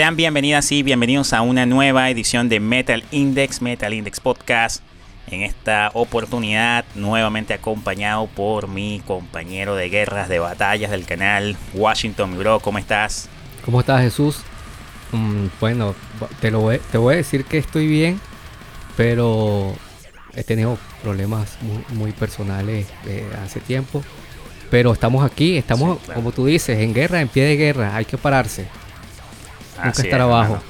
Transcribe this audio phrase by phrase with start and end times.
[0.00, 4.82] Sean bienvenidas y bienvenidos a una nueva edición de Metal Index, Metal Index Podcast.
[5.30, 12.30] En esta oportunidad, nuevamente acompañado por mi compañero de guerras, de batallas del canal, Washington,
[12.30, 13.28] mi bro, ¿cómo estás?
[13.62, 14.40] ¿Cómo estás, Jesús?
[15.12, 15.94] Mm, bueno,
[16.40, 18.18] te, lo voy, te voy a decir que estoy bien,
[18.96, 19.74] pero
[20.32, 21.58] he tenido problemas
[21.90, 22.86] muy, personales
[23.44, 24.02] hace tiempo.
[24.70, 28.16] Pero estamos aquí, estamos, como tú dices, en guerra, en pie de guerra, hay que
[28.16, 28.66] pararse
[29.84, 30.60] nunca estar abajo.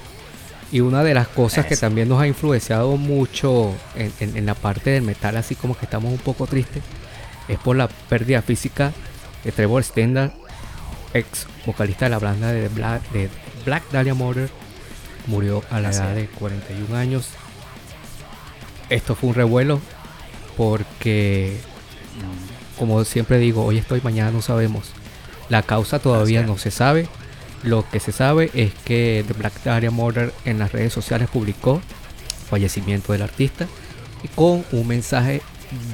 [0.73, 5.03] Y una de las cosas que también nos ha influenciado mucho en, la parte del
[5.03, 6.83] metal, así como que estamos un poco tristes,
[7.49, 8.93] es por la pérdida física
[9.43, 10.33] de Trevor Stendhal,
[11.13, 13.29] ex vocalista de la banda de Black, de
[13.65, 14.49] Black Dahlia Murder.
[15.27, 17.29] Murió a la edad de 41 años.
[18.89, 19.81] Esto fue un revuelo
[20.57, 21.59] porque,
[22.79, 24.93] como siempre digo, hoy estoy, mañana no sabemos.
[25.49, 27.09] La causa todavía no se sabe
[27.63, 31.81] lo que se sabe es que The Black Dahlia Murder en las redes sociales publicó
[32.49, 33.67] fallecimiento del artista
[34.23, 35.43] y con un mensaje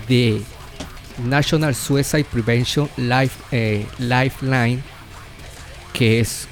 [0.08, 0.42] de
[1.24, 4.80] National Suicide Prevention Life, eh, Lifeline,
[5.92, 6.48] que es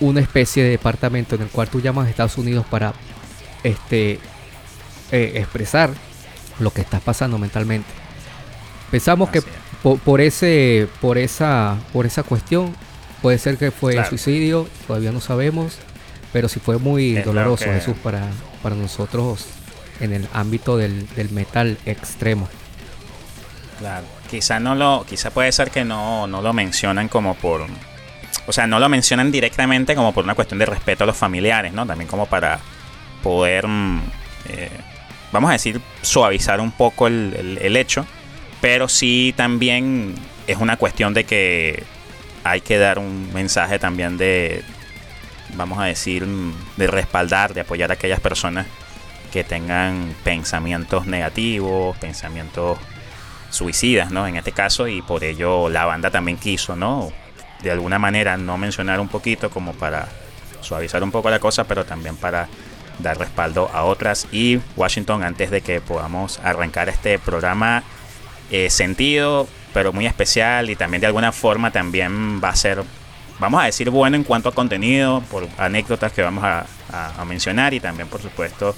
[0.00, 2.94] una especie de departamento en el cual tú llamas a Estados Unidos para
[3.62, 4.18] este,
[5.12, 5.90] eh, expresar
[6.58, 7.88] lo que estás pasando mentalmente.
[8.90, 9.42] Pensamos que
[9.82, 12.74] por, ese, por, esa, por esa cuestión
[13.22, 15.78] Puede ser que fue suicidio, todavía no sabemos,
[16.32, 18.22] pero sí fue muy doloroso Jesús para,
[18.62, 19.46] para nosotros
[20.00, 22.48] en el ámbito del, metal extremo.
[23.78, 27.66] Claro, quizá no lo, quizá puede ser que no, no lo mencionan como por,
[28.46, 31.72] o sea, no lo mencionan directamente como por una cuestión de respeto a los familiares,
[31.72, 31.86] ¿no?
[31.86, 32.58] También como para
[33.22, 34.00] poder, mm,
[34.48, 34.70] eh,
[35.32, 38.06] vamos a decir, suavizar un poco el, el hecho,
[38.60, 40.14] pero sí también
[40.46, 41.84] es una cuestión de que
[42.44, 44.62] hay que dar un mensaje también de,
[45.54, 46.26] vamos a decir,
[46.76, 48.66] de respaldar, de apoyar a aquellas personas
[49.32, 52.78] que tengan pensamientos negativos, pensamientos
[53.50, 54.26] suicidas, ¿no?
[54.26, 57.12] En este caso, y por ello la banda también quiso, ¿no?
[57.62, 60.08] De alguna manera no mencionar un poquito como para
[60.60, 62.48] suavizar un poco la cosa, pero también para
[62.98, 64.26] dar respaldo a otras.
[64.32, 67.82] Y Washington, antes de que podamos arrancar este programa,
[68.50, 72.82] eh, sentido, pero muy especial y también de alguna forma también va a ser,
[73.38, 76.66] vamos a decir, bueno en cuanto a contenido, por anécdotas que vamos a,
[77.24, 78.74] mencionar y también por supuesto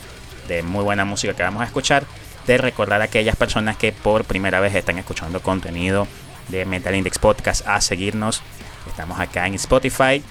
[0.47, 2.04] de muy buena música que vamos a escuchar,
[2.47, 6.06] de recordar a aquellas personas que por primera vez están escuchando contenido
[6.48, 8.42] de Metal Index Podcast a seguirnos.
[8.86, 10.22] Estamos acá en Spotify.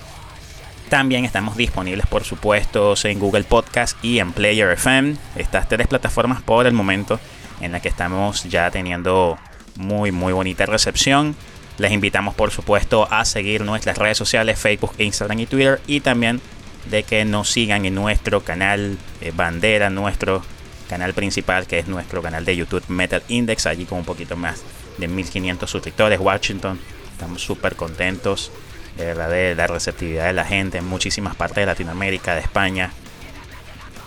[0.89, 5.15] También estamos disponibles, por supuesto, en Google Podcast y en Player FM.
[5.37, 7.19] Estas tres plataformas por el momento
[7.61, 9.39] en las que estamos ya teniendo
[9.75, 11.35] muy muy bonita recepción.
[11.77, 16.41] Les invitamos por supuesto a seguir nuestras redes sociales, Facebook, Instagram y Twitter y también
[16.89, 20.43] de que nos sigan en nuestro canal eh, bandera, nuestro
[20.89, 24.61] canal principal que es nuestro canal de YouTube Metal Index, allí con un poquito más
[24.97, 26.79] de 1500 suscriptores, Washington.
[27.13, 28.51] Estamos súper contentos
[28.97, 32.91] de verdad de la receptividad de la gente en muchísimas partes de Latinoamérica, de España.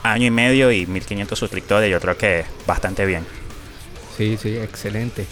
[0.03, 3.25] Año y medio y 1500 suscriptores, yo creo que bastante bien.
[4.17, 5.27] Sí, sí, excelente.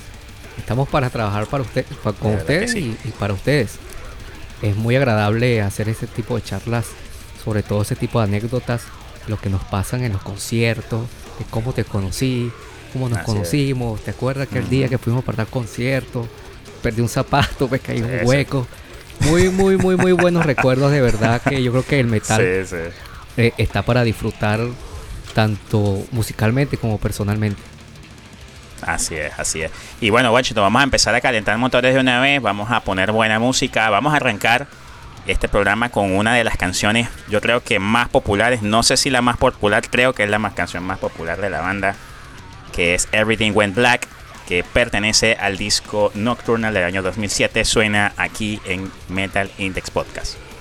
[0.58, 1.84] Estamos para trabajar para usted,
[2.20, 3.78] con ustedes y, para ustedes.
[4.60, 6.86] Es muy agradable hacer ese tipo de charlas,
[7.42, 8.82] sobre todo ese tipo de anécdotas,
[9.26, 11.08] lo que nos pasan en los conciertos,
[11.38, 12.52] de cómo te conocí,
[12.92, 14.00] cómo nos conocimos.
[14.02, 16.28] ¿Te acuerdas que el día que fuimos para dar concierto,
[16.82, 18.66] perdí un zapato, me caí un hueco?
[19.20, 23.52] Muy, muy, muy, muy buenos recuerdos, de verdad que yo creo que el metal eh,
[23.56, 24.60] está para disfrutar
[25.34, 27.60] tanto musicalmente como personalmente.
[28.82, 29.70] Así es, así es.
[30.00, 33.12] Y bueno, Washington, vamos a empezar a calentar motores de una vez, vamos a poner
[33.12, 34.66] buena música, vamos a arrancar
[35.26, 39.08] este programa con una de las canciones, yo creo que más populares, no sé si
[39.08, 41.94] la más popular, creo que es la más canción más popular de la banda,
[42.72, 44.08] que es Everything Went Black,
[44.48, 50.51] que pertenece al disco Nocturnal del año 2007, suena aquí en Metal Index Podcast.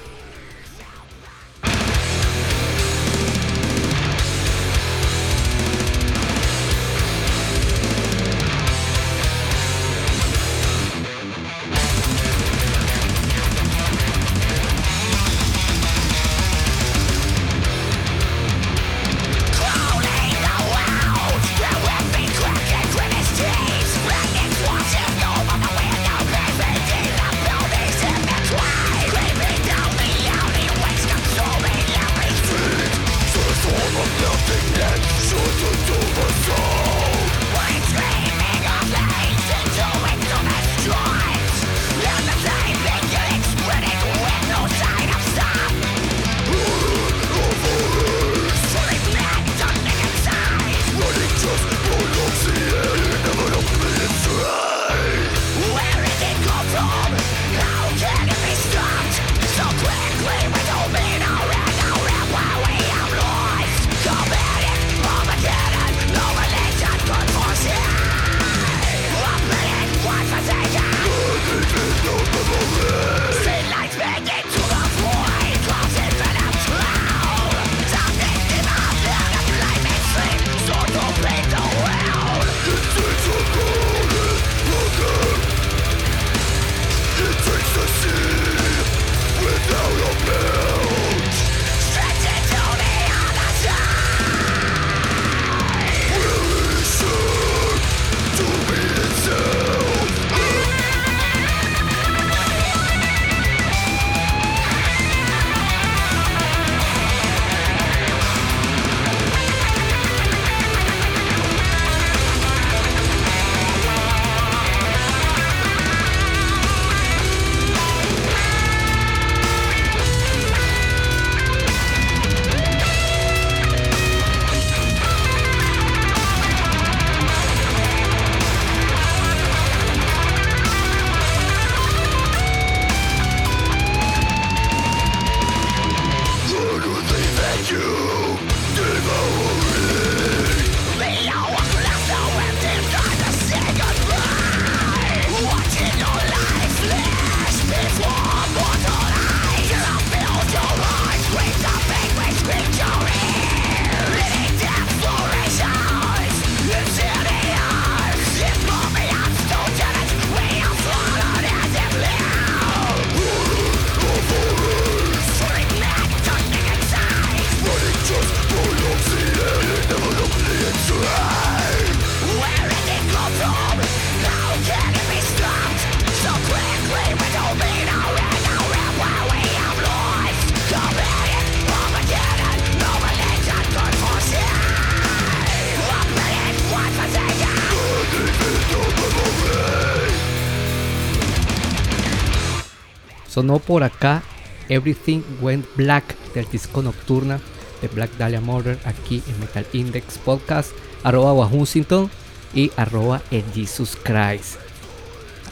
[193.32, 194.24] Sonó por acá
[194.68, 197.40] Everything Went Black del disco Nocturna
[197.82, 202.12] de Black Dahlia Murder aquí en Metal Index Podcast, arroba Washington
[202.54, 204.58] y arroba el Jesus Christ.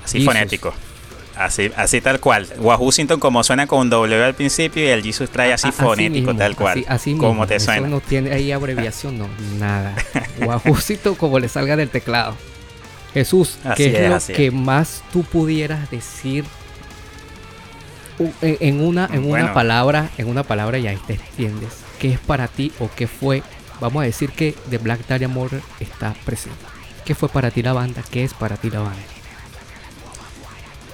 [0.04, 0.74] Así fonético.
[1.38, 2.48] Así, así tal cual.
[2.60, 6.84] Washington como suena con W al principio y el Jesus trae así, fonético, tal cual.
[6.90, 7.88] Así, como te suena.
[7.88, 9.96] no tiene ahí abreviación, no, nada.
[10.66, 12.36] Washington como le salga del teclado.
[13.14, 16.44] Jesús, ¿qué es, lo que más tú pudieras decir
[18.42, 21.70] en una, en una palabra, en una palabra y ahí te extiendes.
[22.00, 23.44] ¿Qué es para ti o qué fue?
[23.80, 26.60] Vamos a decir que The Black Dahlia Murder está presente.
[27.06, 28.04] ¿Qué fue para ti la banda?
[28.10, 29.02] ¿Qué es para ti la banda?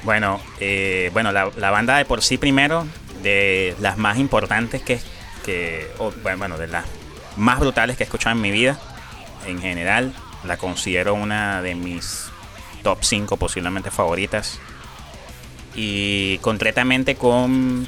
[0.04, 2.86] Bueno, eh, bueno la, banda de por sí primero,
[3.24, 5.00] de las más importantes que,
[5.44, 5.88] que
[6.22, 6.86] bueno, de las
[7.38, 8.80] más brutales que he escuchado en mi vida,
[9.48, 10.14] en general,
[10.44, 12.28] la considero una de mis
[12.84, 14.60] top 5 posiblemente favoritas
[15.76, 17.88] y concretamente con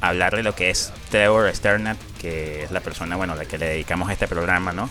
[0.00, 3.58] hablar de lo que es Trevor Sternat, que es la persona bueno, a la que
[3.58, 4.90] le dedicamos este programa, ¿no?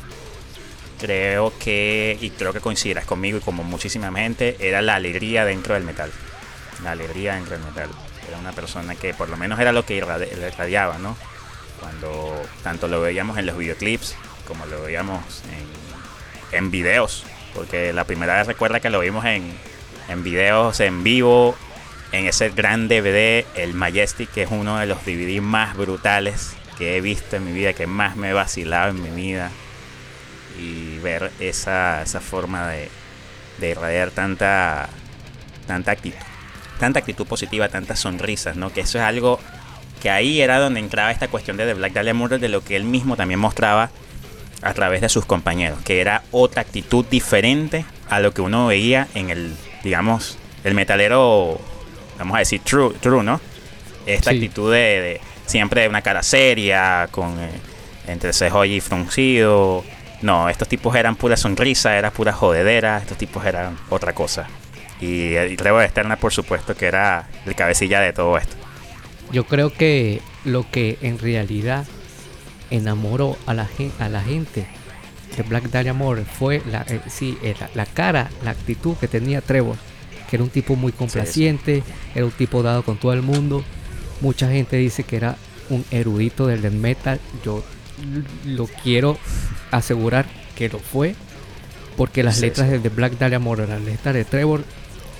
[1.00, 5.74] Creo que, y creo que coincidirás conmigo y como muchísima gente, era la alegría dentro
[5.74, 6.12] del metal.
[6.84, 7.90] La alegría dentro del metal.
[8.28, 11.18] Era una persona que por lo menos era lo que irradiaba, ¿no?
[11.80, 14.16] Cuando tanto lo veíamos en los videoclips
[14.48, 15.44] como lo veíamos
[16.52, 17.24] en, en videos.
[17.54, 19.54] Porque la primera vez recuerda que lo vimos en,
[20.08, 21.56] en videos en vivo
[22.12, 26.98] en ese gran DVD, el Majestic, que es uno de los DVD más brutales que
[26.98, 29.52] he visto en mi vida, que más me he vacilado en mi vida.
[30.60, 32.90] Y ver esa, esa forma de,
[33.60, 34.88] de irradiar tanta,
[35.68, 36.18] tanta actitud,
[36.80, 38.72] tanta actitud positiva, tantas sonrisas, ¿no?
[38.72, 39.40] Que eso es algo
[40.02, 42.76] que ahí era donde entraba esta cuestión de The Black Dahlia Murder, de lo que
[42.76, 43.90] él mismo también mostraba
[44.62, 49.08] a través de sus compañeros, que era otra actitud diferente a lo que uno veía
[49.14, 51.60] en el, digamos, el metalero
[52.17, 53.39] vamos a decir, true, true ¿no?
[54.05, 57.50] Esta actitud de, siempre de una cara seria, con eh,
[58.07, 59.84] entre cejo y fruncido.
[60.22, 64.48] No, estos tipos eran pura sonrisa, era pura jodedera, estos tipos eran otra cosa.
[65.01, 68.55] Y, el Trevor Externa, por supuesto, que era el cabecilla de todo esto.
[69.31, 71.86] Yo creo que lo que en realidad
[72.69, 73.67] enamoró a la,
[74.00, 74.67] a la gente
[75.36, 79.41] de Black Dahlia Moore fue la, eh, sí, eh, la cara, la actitud que tenía
[79.41, 79.77] Trevor
[80.36, 81.82] que era un tipo muy complaciente,
[82.13, 83.63] era un tipo dado con todo el mundo.
[84.20, 85.38] Mucha gente dice que era
[85.70, 87.22] un erudito del death metal.
[87.46, 87.63] Yo
[88.46, 89.18] lo quiero
[89.72, 90.25] asegurar
[90.58, 91.15] que lo fue,
[91.96, 94.65] porque las letras de Black Dahlia Murder, las letras de Trevor,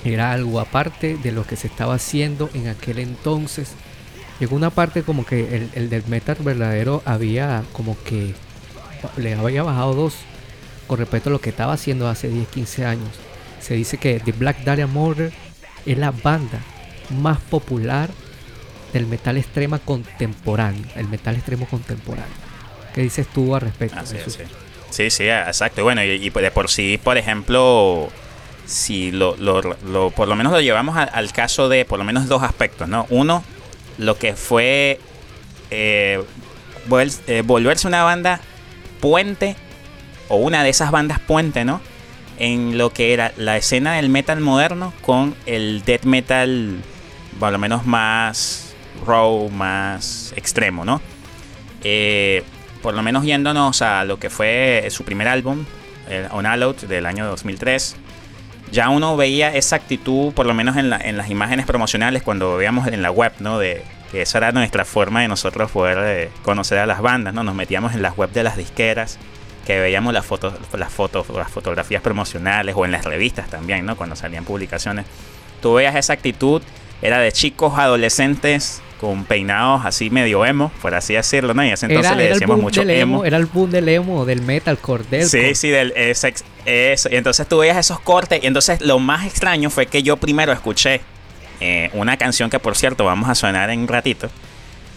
[0.04, 3.70] era algo aparte de lo que se estaba haciendo en aquel entonces.
[4.38, 8.34] Llegó una parte como que el, el death metal verdadero había como que
[9.16, 10.16] le había bajado dos
[10.86, 13.25] con respecto a lo que estaba haciendo hace 10, 15 años
[13.66, 15.32] se dice que The Black Dahlia Murder
[15.86, 16.60] es la banda
[17.10, 18.10] más popular
[18.92, 22.46] del metal extrema contemporáneo, el metal extremo contemporáneo.
[22.94, 23.98] ¿Qué dices tú al respecto?
[24.06, 24.18] sí.
[24.90, 25.82] sí, sí, exacto.
[25.82, 28.08] Bueno, y, de por sí, por ejemplo,
[28.66, 32.44] si lo, lo, por lo menos lo llevamos al caso de por lo menos dos
[32.44, 33.06] aspectos, ¿no?
[33.10, 33.42] Uno,
[33.98, 35.00] lo que fue
[35.72, 36.22] eh,
[37.26, 38.40] eh, volverse una banda
[39.00, 39.56] puente
[40.28, 41.80] o una de esas bandas puente, ¿no?
[42.38, 46.76] En lo que era la escena del metal moderno con el death metal,
[47.38, 48.74] por lo menos más
[49.06, 51.00] raw, más extremo, ¿no?
[51.82, 52.42] Eh,
[52.82, 55.64] por lo menos yéndonos a lo que fue su primer álbum,
[56.08, 57.96] el On Out del año 2003,
[58.70, 63.02] ya uno veía esa actitud, por lo menos en, las imágenes promocionales, cuando veíamos en
[63.02, 63.58] la web, ¿no?
[63.58, 67.42] De que esa era nuestra forma de nosotros poder eh, conocer a las bandas, ¿no?
[67.42, 69.18] Nos metíamos en las web de las disqueras
[69.66, 73.96] que veíamos las fotos, las fotos, las fotografías promocionales o en las revistas también, ¿no?
[73.96, 75.06] Cuando salían publicaciones,
[75.60, 76.62] tú veías esa actitud,
[77.02, 81.64] era de chicos adolescentes con peinados así medio emo, por así decirlo, ¿no?
[81.64, 83.24] Y ese entonces era, le decíamos mucho emo.
[83.24, 87.08] Era el boom del emo, del metalcore, del Sí, sí, del ese eso.
[87.10, 88.42] Y entonces tú veías esos cortes.
[88.42, 91.00] Y entonces lo más extraño fue que yo primero escuché
[91.60, 94.28] eh, una canción que, por cierto, vamos a sonar en un ratito.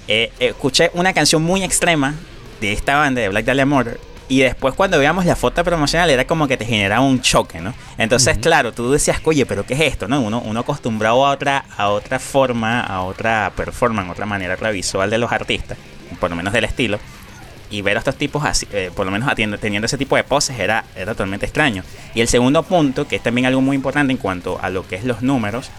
[0.08, 2.16] Eh, escuché una canción muy extrema
[2.62, 4.00] de esta banda, de Black Dahlia Murder.
[4.32, 7.74] Y después cuando veíamos la foto promocional era como que te generaba un choque, ¿no?
[7.98, 10.08] Entonces, claro, tú decías, oye, pero ¿qué es esto?
[10.08, 10.22] ¿No?
[10.22, 15.18] Uno, uno acostumbrado a otra, a otra forma, a otra performance, otra manera visual de
[15.18, 15.80] los artistas,
[16.20, 17.00] por lo menos del estilo.
[17.72, 20.24] Y ver a estos tipos así, eh, por lo menos atiendo- teniendo ese tipo de
[20.24, 21.84] poses era, era totalmente extraño.
[22.14, 24.96] Y el segundo punto, que es también algo muy importante en cuanto a lo que
[24.96, 25.72] es los números,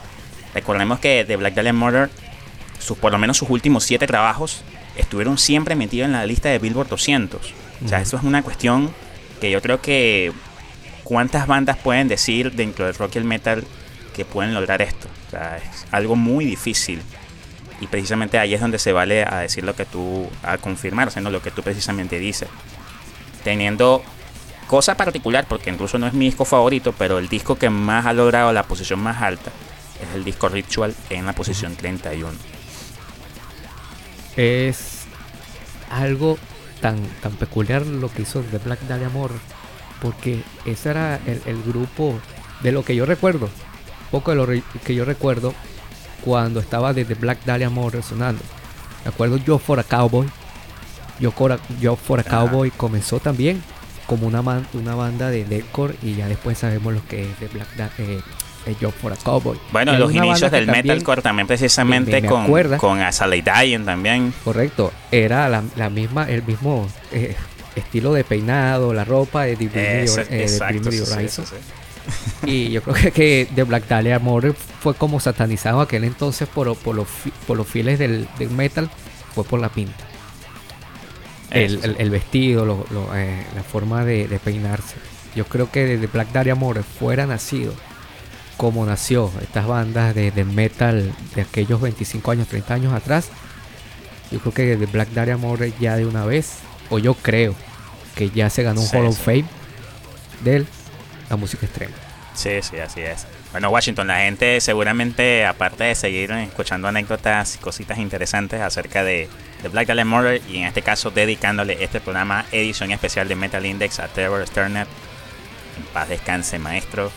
[0.54, 2.10] recordemos que de Black Dahlia Murder,
[2.80, 4.62] sus, por lo menos sus últimos siete trabajos
[4.96, 7.54] estuvieron siempre metidos en la lista de Billboard 200.
[7.84, 8.90] O sea, eso es una cuestión
[9.40, 10.32] que yo creo que
[11.04, 13.64] cuántas bandas pueden decir dentro del rock y el metal
[14.14, 15.08] que pueden lograr esto.
[15.28, 17.02] O sea, es algo muy difícil.
[17.80, 21.10] Y precisamente ahí es donde se vale a decir lo que tú, a confirmar, o
[21.10, 21.30] sea, ¿no?
[21.30, 22.48] lo que tú precisamente dices.
[23.42, 24.02] Teniendo
[24.66, 28.12] cosa particular, porque incluso no es mi disco favorito, pero el disco que más ha
[28.12, 29.50] logrado la posición más alta
[30.00, 32.30] es el disco Ritual en la posición 31.
[34.36, 35.06] es
[35.90, 36.38] algo
[36.80, 39.38] tan, tan peculiar lo que hizo The Black Dahlia Murder,
[40.00, 42.18] porque ese era el, el grupo
[42.62, 43.48] de lo que yo recuerdo,
[44.10, 45.54] poco de lo re- que yo recuerdo
[46.24, 48.42] cuando estaba de The Black Dahlia Murder sonando.
[49.04, 50.28] Me acuerdo Yo for a Cowboy,
[51.18, 52.22] Yo, for a- Yo for a.
[52.24, 53.62] Cowboy comenzó también
[54.06, 57.46] como una, man- una banda de deathcore y ya después sabemos lo que es The
[57.48, 57.68] Black
[57.98, 58.20] eh,
[58.66, 59.58] eh, Yo for a Cowboy.
[59.72, 62.76] Bueno, los inicios del metalcore también precisamente me- me con, acuerda.
[62.78, 63.00] con
[63.42, 64.32] Dying también.
[64.44, 67.34] Correcto, era la, la misma, el mismo eh,
[67.76, 70.48] estilo de peinado, la ropa de Hor- eh,
[71.12, 71.44] Horizon.
[72.44, 76.74] Y yo creo que, que The Black Dahlia Murder fue como satanizado aquel entonces por,
[76.76, 77.06] por, los,
[77.46, 78.90] por los fieles del, del metal,
[79.34, 80.04] fue por la pinta.
[81.50, 84.94] El, el- el vestido, lo- lo, eh, la forma de, de peinarse.
[85.34, 87.72] Yo creo que The Black Dahlia Murder fuera nacido
[88.60, 93.30] como nació estas bandas de, de metal de aquellos 25 años, 30 años atrás.
[94.30, 96.58] Yo creo que The Black Dahlia Murder ya de una vez,
[96.90, 97.54] o yo creo
[98.14, 99.22] que ya se ganó un Sí, Hall of sí.
[99.24, 99.44] Fame
[100.44, 100.66] de
[101.30, 101.94] la música extrema.
[102.34, 103.26] Sí, sí, así es.
[103.52, 109.30] Bueno, Washington, la gente seguramente, aparte de seguir escuchando anécdotas y cositas interesantes acerca de,
[109.62, 113.64] de Black Dahlia Murder, y en este caso dedicándole este programa, edición especial de Metal
[113.64, 114.86] Index a Trevor Sternett,
[115.78, 117.10] en paz descanse, maestro.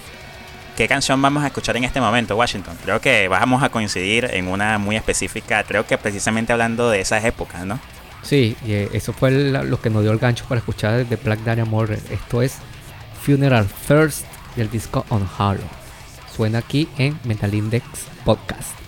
[0.75, 2.75] ¿Qué canción vamos a escuchar en este momento, Washington?
[2.83, 7.23] Creo que vamos a coincidir en una muy específica, creo que precisamente hablando de esas
[7.25, 7.79] épocas, ¿no?
[8.23, 11.41] Sí, y eh, eso fue lo que nos dio el gancho para escuchar The Black
[11.41, 11.99] Dahlia Murder.
[12.09, 12.57] Esto es
[13.21, 14.25] Funeral First
[14.55, 15.61] del disco On Hollow.
[16.35, 17.85] Suena aquí en Metal Index
[18.25, 18.82] Podcast.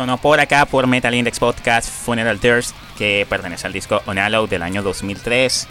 [0.00, 4.62] Sonó por acá por Metal Index Podcast Funeral Tears, que pertenece al disco Onalo del
[4.62, 5.68] año 2003.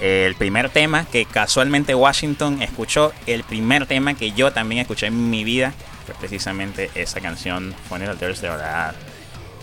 [0.00, 5.30] El primer tema que casualmente Washington escuchó, el primer tema que yo también escuché en
[5.30, 5.72] mi vida,
[6.04, 8.92] fue precisamente esa canción Funeral Tears, de verdad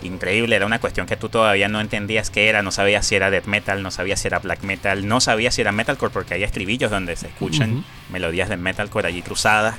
[0.00, 0.56] increíble.
[0.56, 3.44] Era una cuestión que tú todavía no entendías qué era, no sabías si era death
[3.44, 6.90] metal, no sabías si era black metal, no sabías si era metalcore porque hay estribillos
[6.90, 9.74] donde se escuchan melodías de metalcore allí cruzadas.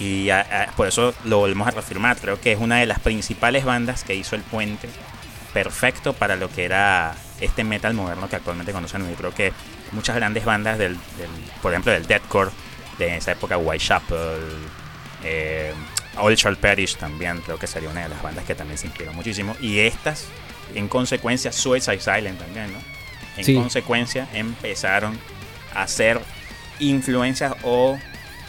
[0.00, 0.28] Y
[0.76, 2.16] por eso lo volvemos a reafirmar.
[2.18, 4.88] Creo que es una de las principales bandas que hizo el puente
[5.52, 9.10] perfecto para lo que era este metal moderno que actualmente conocen.
[9.10, 9.52] Y creo que
[9.92, 10.96] muchas grandes bandas, del,
[11.62, 12.50] por ejemplo, del deathcore
[12.98, 14.38] de esa época, Whitechapel,
[15.24, 15.72] eh,
[16.16, 19.12] All Shall Perish también creo que sería una de las bandas que también se inspiró
[19.12, 19.56] muchísimo.
[19.60, 20.26] Y estas,
[20.74, 22.78] en consecuencia, Suicide Silent también, ¿no?
[23.36, 25.18] En consecuencia, empezaron
[25.74, 26.20] a ser
[26.80, 27.98] influencias o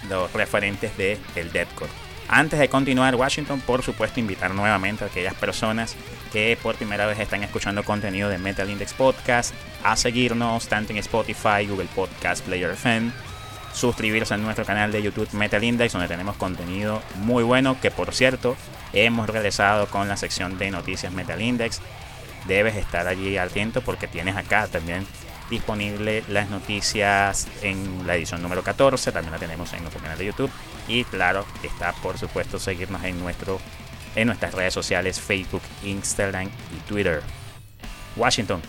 [0.08, 1.92] los referentes de el deathcore.
[2.28, 5.96] Antes de continuar, Washington, por supuesto, invitar nuevamente a aquellas personas
[6.32, 11.00] que por primera vez están escuchando contenido de Metal Index Podcast a seguirnos tanto en
[11.00, 13.12] Spotify, Google Podcast, Player FM
[13.74, 17.80] suscribirse a nuestro canal de YouTube Metal Index, donde tenemos contenido muy bueno.
[17.82, 18.56] Que por cierto,
[18.94, 21.82] hemos regresado con la sección de noticias Metal Index.
[22.48, 25.06] Debes estar allí al tiempo porque tienes acá también
[25.50, 29.12] disponible las noticias en la edición número 14.
[29.12, 30.52] También la tenemos en nuestro canal de YouTube.
[30.88, 33.60] Y claro, está por supuesto seguirnos en nuestro
[34.16, 37.22] en nuestras redes sociales Facebook, Instagram y Twitter.
[38.16, 38.62] Washington.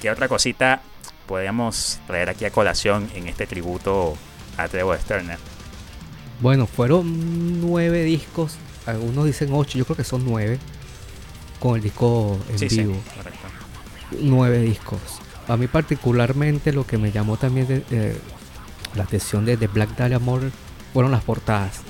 [0.00, 0.80] ¿Qué otra cosita
[1.26, 4.16] podríamos traer aquí a colación en este tributo
[4.56, 5.38] a Trevor Sterner?
[6.40, 10.58] Bueno, fueron nueve discos, algunos dicen ocho, yo creo que son nueve,
[11.58, 12.94] con el disco en vivo.
[14.10, 15.00] Sí, nueve discos.
[15.48, 17.84] A mí particularmente lo que me llamó también
[18.94, 20.50] la atención de Black Dahlia Murder
[20.92, 21.80] fueron las portadas.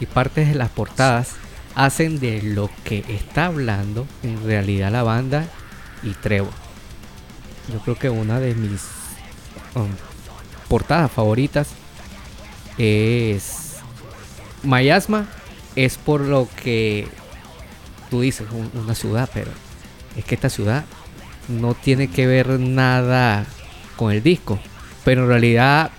[0.00, 1.36] Y partes de las portadas
[1.74, 5.46] hacen de lo que está hablando en realidad la banda
[6.02, 6.66] y Trevor
[7.72, 8.82] yo creo que una de mis
[9.74, 9.88] um,
[10.68, 11.68] portadas favoritas
[12.78, 13.76] es
[14.62, 15.26] Mayasma.
[15.74, 17.06] Es por lo que
[18.08, 19.50] tú dices, una ciudad, pero
[20.16, 20.86] es que esta ciudad
[21.48, 23.46] no tiene que ver nada
[23.96, 24.58] con el disco.
[25.04, 25.90] Pero en realidad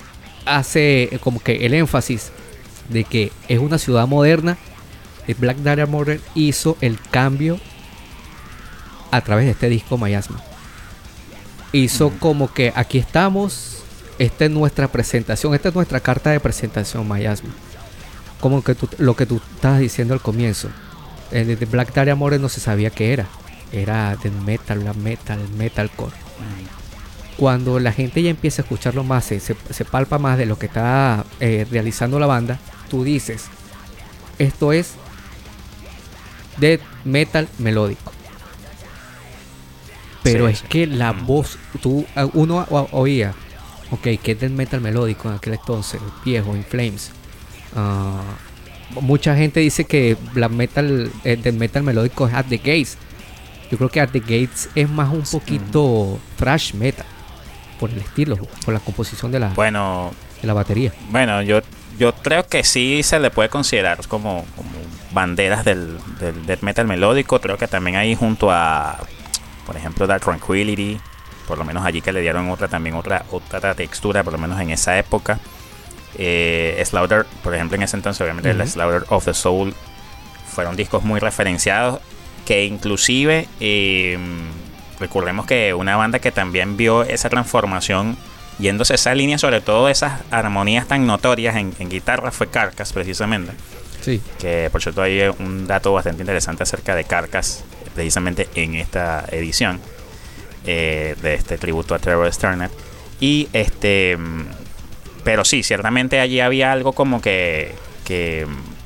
[0.46, 2.32] hace como que el énfasis
[2.90, 4.58] de que es una ciudad moderna.
[5.28, 7.60] El Black Dahlia Murder hizo el cambio
[9.12, 10.42] a través de este disco Mayasma
[11.72, 13.84] hizo como que aquí estamos,
[14.20, 17.50] esta es nuestra presentación, esta es nuestra carta de presentación, Mayasma.
[18.40, 20.70] Como que lo que tú estabas diciendo al comienzo.
[21.32, 23.28] De Black Dahlia More no se sabía qué era.
[23.72, 26.16] Era de metal, la metal, metalcore.
[27.38, 30.66] Cuando la gente ya empieza a escucharlo más, se, se, palpa más de lo que
[30.66, 33.46] está eh, realizando la banda, tú dices,
[34.40, 34.94] esto es
[36.58, 38.12] death metal melódico.
[40.24, 41.26] Pero es que la mm.
[41.26, 43.34] voz, tú, uno oía,
[43.92, 47.12] ok, que es del metal melódico en aquel entonces, viejo, In Flames.
[47.76, 48.22] Ah,
[49.02, 52.98] mucha gente dice que la metal, el del metal melódico es At the Gates.
[53.72, 57.06] Yo creo que At the Gates es más un poquito thrash metal,
[57.80, 60.94] por el estilo, por la composición de la, bueno, de la batería.
[61.10, 61.60] Bueno, yo,
[62.00, 64.70] yo creo que sí se le puede considerar como, como
[65.12, 67.42] banderas del, del metal melódico.
[67.42, 69.00] Creo que también ahí junto a
[69.68, 70.98] por ejemplo, Dark Tranquility,
[71.46, 74.60] por lo menos allí que le dieron otra también otra, otra textura, por lo menos
[74.62, 75.40] en esa época.
[76.18, 79.76] Eh, Slaughter, por ejemplo, en ese entonces, obviamente, el Slaughter of the Soul
[80.50, 82.00] fueron discos muy referenciados
[82.48, 84.22] que inclusive em,
[85.02, 88.16] recordemos que una banda que también vio esa transformación
[88.58, 93.52] yéndose esa línea, sobre todo esas armonías tan notorias en, en guitarra, fue Carcass precisamente.
[94.00, 94.22] Sí.
[94.40, 99.82] Que por cierto hay un dato bastante interesante acerca de Carcass precisamente en esta edición
[100.66, 102.70] eh, de este tributo a Trevor Sterner.
[103.20, 104.46] Y este, mm,
[105.26, 108.77] pero sí, ciertamente allí había algo como que, que mm,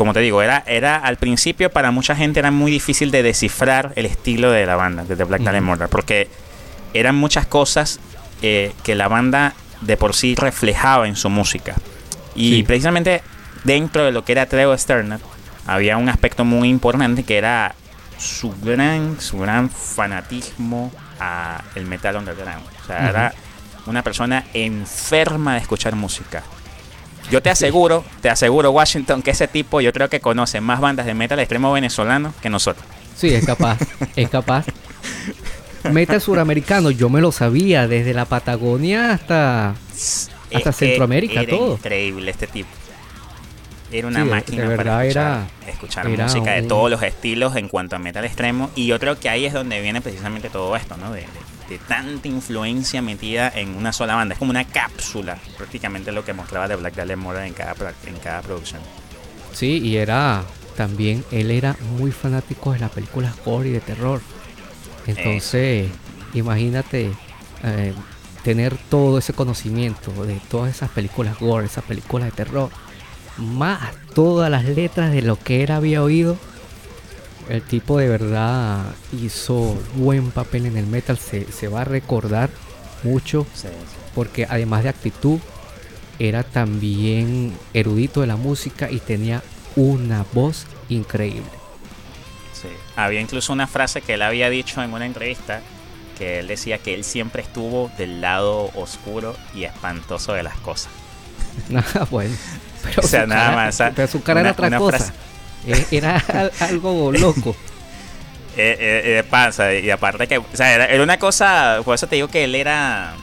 [0.00, 3.92] como te digo, era, era al principio para mucha gente era muy difícil de descifrar
[3.96, 6.30] el estilo de la banda, de The Black Dahlia Murder, porque
[6.94, 8.00] eran muchas cosas
[8.40, 11.74] eh, que la banda de por sí reflejaba en su música.
[12.34, 13.20] Y precisamente
[13.64, 15.20] dentro de lo que era Trevor Sterner,
[15.66, 17.74] había un aspecto muy importante que era
[18.16, 22.64] su gran, su gran fanatismo a el metal underground.
[22.82, 23.34] O sea, era
[23.84, 26.42] una persona enferma de escuchar música.
[27.30, 31.06] Yo te aseguro, te aseguro, Washington, que ese tipo yo creo que conoce más bandas
[31.06, 32.84] de metal extremo venezolano que nosotros.
[33.16, 33.78] Sí, es capaz,
[34.16, 34.66] es capaz.
[35.92, 39.74] Metal suramericano, yo me lo sabía, desde la Patagonia hasta,
[40.52, 41.74] hasta Centroamérica, todo.
[41.74, 42.68] Increíble este tipo.
[43.90, 45.24] era una Sí, máquina de para escuchar,
[45.64, 48.70] era- escuchar era música de todos los estilos en cuanto a metal extremo.
[48.74, 51.12] Y yo creo que ahí es donde viene precisamente todo esto, ¿no?
[51.12, 51.26] De, de-
[51.70, 54.34] de tanta influencia metida en una sola banda.
[54.34, 57.74] Es como una cápsula, prácticamente lo que mostraba de Black Dahlia Murder en cada,
[58.06, 58.82] en cada producción.
[59.52, 60.44] Sí, y era
[60.76, 64.20] también, él era muy fanático de las películas gore y de terror.
[65.06, 65.88] Entonces,
[66.34, 67.12] imagínate
[67.62, 67.94] eh,
[68.42, 72.70] tener todo ese conocimiento de todas esas películas gore, esas películas de terror,
[73.36, 73.80] más
[74.12, 76.36] todas las letras de lo que él había oído.
[77.48, 78.84] El tipo de verdad
[79.20, 82.50] hizo buen papel en el metal, se, se va a recordar
[83.02, 83.46] mucho
[84.14, 85.38] porque además de actitud,
[86.18, 89.42] era también erudito de la música y tenía
[89.74, 91.42] una voz increíble.
[92.52, 92.68] Sí.
[92.94, 95.62] Había incluso una frase que él había dicho en una entrevista
[96.18, 100.92] que él decía que él siempre estuvo del lado oscuro y espantoso de las cosas.
[101.70, 102.36] Nada, bueno.
[102.82, 104.98] Pero O sea, nada cara- más, o sea, pero su cara una- era otra cosa.
[104.98, 105.12] frase.
[105.66, 107.56] Eh, Era al- algo loco.
[108.56, 108.76] Eh,
[109.20, 112.56] eh, pasa, y aparte que, era, era una cosa, por eso te digo que él
[112.56, 113.14] era,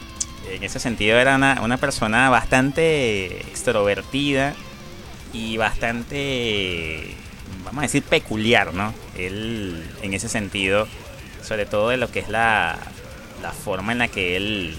[0.50, 4.56] en ese sentido, era una, una persona bastante extrovertida
[5.34, 7.14] y bastante,
[7.66, 8.94] vamos a decir, peculiar, ¿no?
[9.18, 10.88] Él, en ese sentido,
[11.44, 12.78] sobre todo de lo que es la,
[13.44, 14.78] la forma en la que él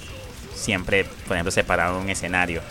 [0.55, 2.63] siempre, por ejemplo, se paraba en un escenario.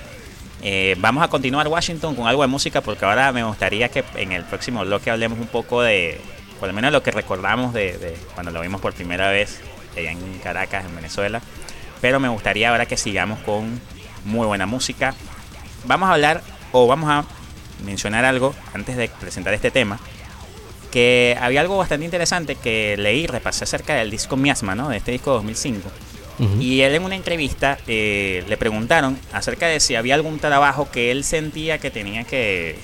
[0.61, 4.31] Eh, vamos a continuar Washington con algo de música porque ahora me gustaría que en
[4.31, 6.19] el próximo bloque hablemos un poco de,
[6.59, 9.61] por lo menos lo que recordamos de, de cuando lo vimos por primera vez
[9.95, 11.41] allá en Caracas, en Venezuela.
[12.01, 13.79] Pero me gustaría ahora que sigamos con
[14.25, 15.15] muy buena música.
[15.85, 16.41] Vamos a hablar
[16.71, 17.25] o vamos a
[17.83, 19.99] mencionar algo antes de presentar este tema.
[20.91, 24.89] Que había algo bastante interesante que leí, repasé acerca del disco Miasma, ¿no?
[24.89, 25.89] De este disco 2005.
[26.39, 26.61] Ujú.
[26.61, 31.09] Y él en una entrevista eh, le preguntaron acerca de si había algún trabajo que
[31.11, 32.75] él sentía que tenía que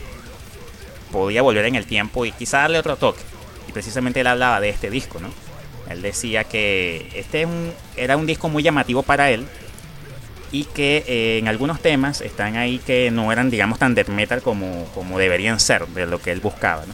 [1.12, 3.22] podía volver en el tiempo y quizá darle otro toque.
[3.70, 5.30] Y precisamente él hablaba de este disco, ¿no?
[5.90, 9.46] Él decía que este es un- era un disco muy llamativo para él
[10.52, 14.42] y que eh, en algunos temas están ahí que no eran, digamos, tan death metal
[14.42, 16.94] como, como deberían ser, de lo que él buscaba, ¿no?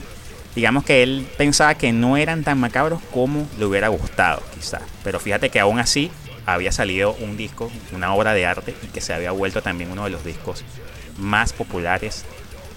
[0.56, 4.82] Digamos que él pensaba que no eran tan macabros como le hubiera gustado, quizás.
[5.04, 6.10] Pero fíjate que aún así
[6.54, 10.04] había salido un disco, una obra de arte, y que se había vuelto también uno
[10.06, 10.64] de los discos
[11.18, 12.26] más populares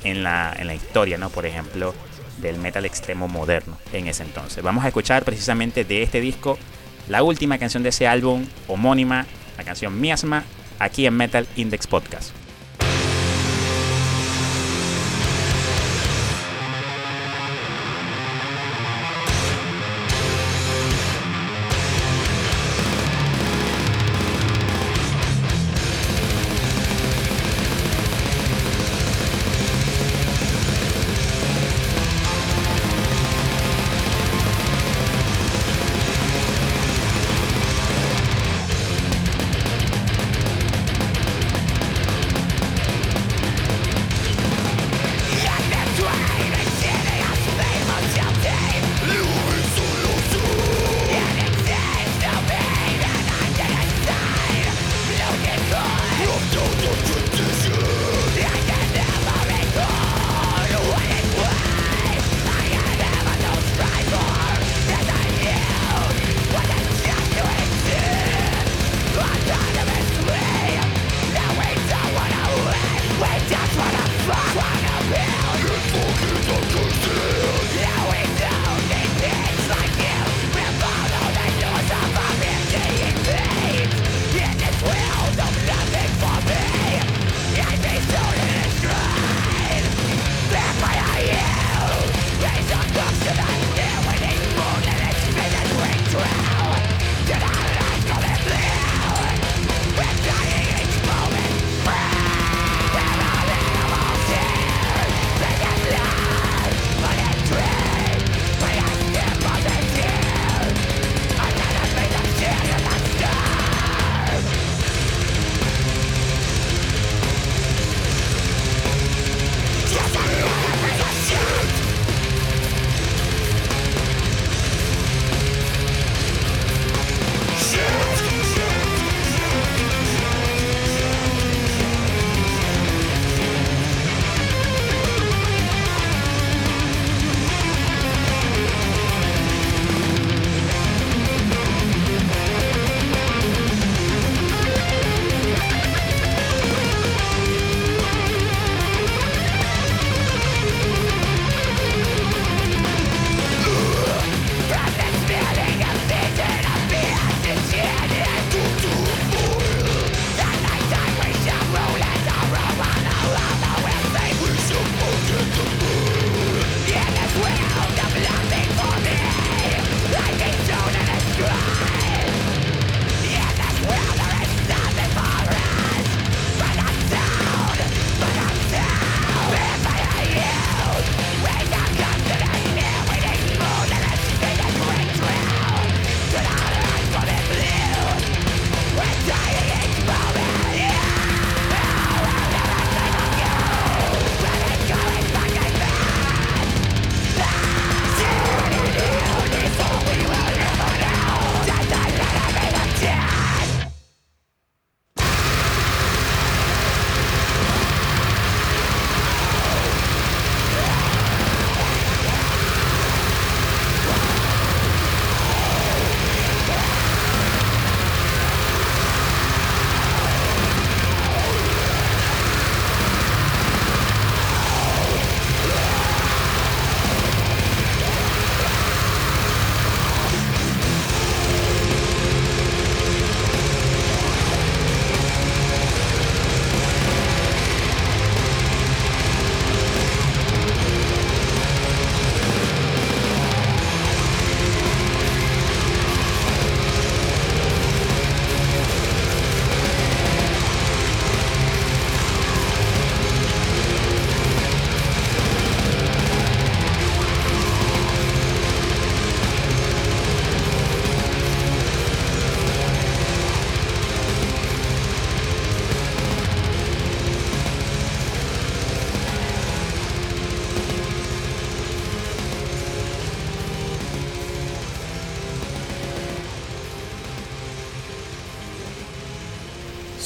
[0.04, 1.30] en la, en la historia, ¿no?
[1.30, 1.94] Por ejemplo,
[2.38, 4.62] del metal extremo moderno en ese entonces.
[4.62, 6.58] Vamos a escuchar precisamente de este disco
[7.08, 10.44] la última canción de ese álbum homónima, la canción Miasma,
[10.78, 12.41] aquí en Metal Index Podcast.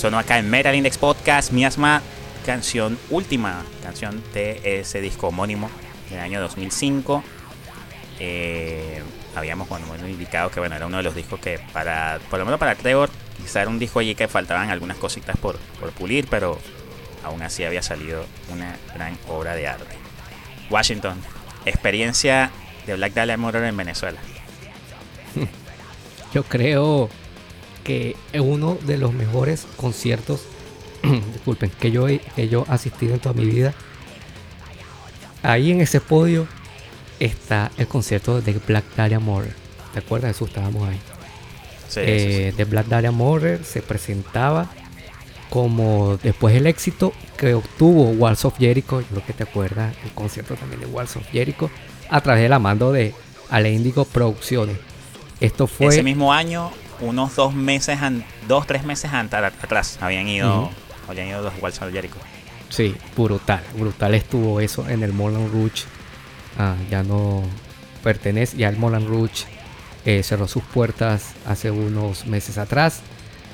[0.07, 2.01] Sonó acá en Metal Index Podcast, Miasma,
[2.45, 5.69] canción última, canción de ese disco homónimo
[6.11, 7.25] del año 2005.
[8.21, 9.03] Eh,
[9.35, 12.61] habíamos bueno, indicado que bueno, era uno de los discos que para, por lo menos
[12.61, 16.57] para Trevor, quizá era un disco allí que faltaban algunas cositas por, por pulir, pero
[17.25, 19.97] aún así había salido una gran obra de arte.
[20.71, 21.21] Washington,
[21.65, 22.53] experiencia
[22.87, 24.21] de Black Dahlia Murder en Venezuela.
[26.33, 27.11] Yo creo
[27.87, 30.43] que es uno de los mejores conciertos,
[31.33, 33.75] disculpen, que yo, he, que yo asistido en toda mi vida.
[35.45, 36.49] Ahí en ese podio
[37.21, 39.55] está el concierto de Black Dahlia Murder.
[39.93, 40.47] ¿Te acuerdas de eso?
[40.47, 40.99] Estábamos ahí.
[41.89, 44.69] Sí, eh, De Black Dahlia Murder se presentaba
[45.49, 50.11] como después del éxito que obtuvo Walls of Jericho, yo creo que te acuerdas, el
[50.11, 51.71] concierto también de Walls of Jericho,
[52.11, 53.15] a través de la mando de
[53.49, 54.77] Alendigo Producciones.
[55.39, 55.87] Esto fue...
[55.87, 57.99] Ese mismo año, unos dos meses,
[58.49, 60.71] dos, tres meses atrás, habían ido,
[61.09, 62.17] habían ido los Walls of Jericho.
[62.69, 65.85] Sí, brutal, brutal estuvo eso en el Moulin Rouge.
[66.59, 67.43] Ah, ya no
[68.03, 69.45] pertenece, ya el Moulin Rouge
[70.05, 73.01] eh, cerró sus puertas hace unos meses atrás.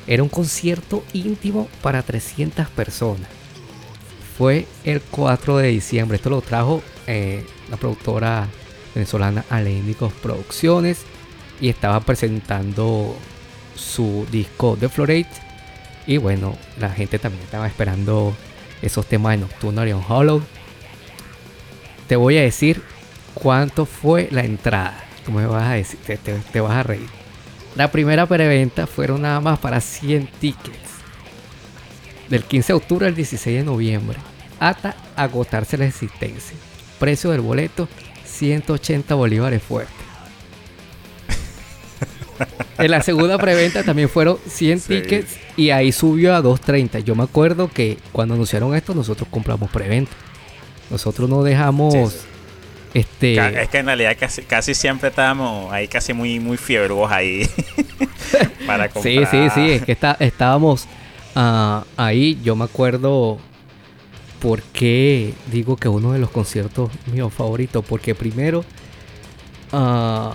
[0.07, 3.29] Era un concierto íntimo para 300 personas.
[4.37, 6.17] Fue el 4 de diciembre.
[6.17, 8.49] Esto lo trajo eh, la productora
[8.95, 11.03] venezolana Aléndicos Producciones.
[11.61, 13.17] Y estaba presentando
[13.75, 15.29] su disco The Florate.
[16.07, 18.35] Y bueno, la gente también estaba esperando
[18.81, 20.43] esos temas de Nocturnal y Hollow.
[22.09, 22.83] Te voy a decir
[23.35, 25.05] cuánto fue la entrada.
[25.25, 25.99] Tú me vas a decir,
[26.53, 27.09] te vas a reír.
[27.75, 30.77] La primera preventa fueron nada más para 100 tickets.
[32.29, 34.19] Del 15 de octubre al 16 de noviembre.
[34.61, 36.57] Hasta agotarse la existencia.
[36.99, 37.89] Precio del boleto
[38.25, 40.02] 180 bolívares fuertes.
[42.79, 47.01] En la segunda preventa también fueron 100 tickets y ahí subió a 230.
[47.01, 50.13] Yo me acuerdo que cuando anunciaron esto nosotros compramos preventa.
[50.91, 52.27] Nosotros no dejamos
[52.95, 53.63] este...
[53.63, 57.49] Es que en realidad casi, casi siempre estábamos ahí casi muy, muy fiebros ahí
[58.67, 59.15] para comprar.
[59.15, 60.87] Sí, sí, sí, es que está, estábamos
[61.35, 63.39] uh, ahí, yo me acuerdo
[64.41, 68.65] por qué digo que uno de los conciertos míos favoritos, porque primero,
[69.73, 70.33] uh,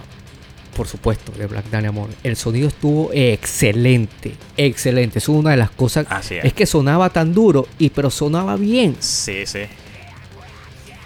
[0.78, 6.06] por supuesto, de Black Amor, el sonido estuvo excelente, excelente, es una de las cosas,
[6.22, 6.46] es.
[6.46, 8.96] es que sonaba tan duro, y pero sonaba bien.
[9.00, 9.62] Sí, sí.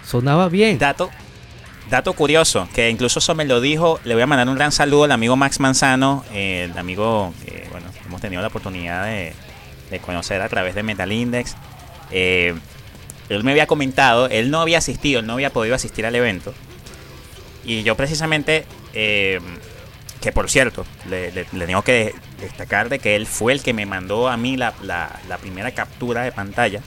[0.04, 0.78] Sonaba bien.
[0.78, 1.10] Dato,
[1.88, 5.04] Dato curioso, que incluso eso me lo dijo, le voy a mandar un gran saludo
[5.04, 9.34] al amigo Max Manzano, el amigo que bueno, hemos tenido la oportunidad de,
[10.00, 11.54] conocer a través de Metal Index.
[12.10, 12.54] Eh,
[13.28, 16.54] él me había comentado, él no había asistido, él no había podido asistir al evento.
[17.64, 19.40] Y yo precisamente, eh,
[20.20, 24.28] que por cierto, le, tengo que destacar de que él fue el que me mandó
[24.28, 26.80] a mí la, la primera captura de pantalla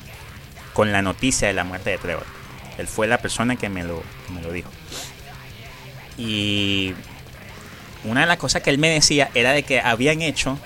[0.73, 2.25] con la noticia de la muerte de Trevor.
[2.77, 4.69] Él fue la persona que me lo, me lo dijo.
[6.17, 6.93] Y
[8.03, 10.59] una de las cosas que él me decía era de que habían hecho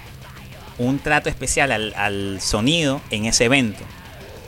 [0.78, 3.84] un trato especial al, sonido en ese evento.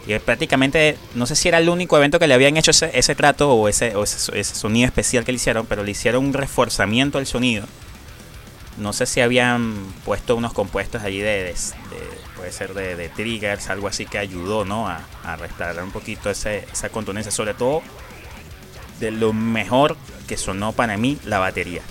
[0.08, 3.54] Y prácticamente, no sé si era el único evento que le habían hecho ese, trato
[3.54, 7.66] o, ese, ese, sonido especial que le hicieron, pero le hicieron un reforzamiento al sonido.
[8.78, 11.54] No sé si habían puesto unos compuestos allí de,
[12.36, 14.88] puede ser de, triggers, algo así que ayudó ¿no?
[14.88, 17.84] a, a restaurar un poquito ese, esa contundencia, sobre todo
[18.99, 19.97] de lo mejor
[20.28, 21.82] que sonó para mí la batería.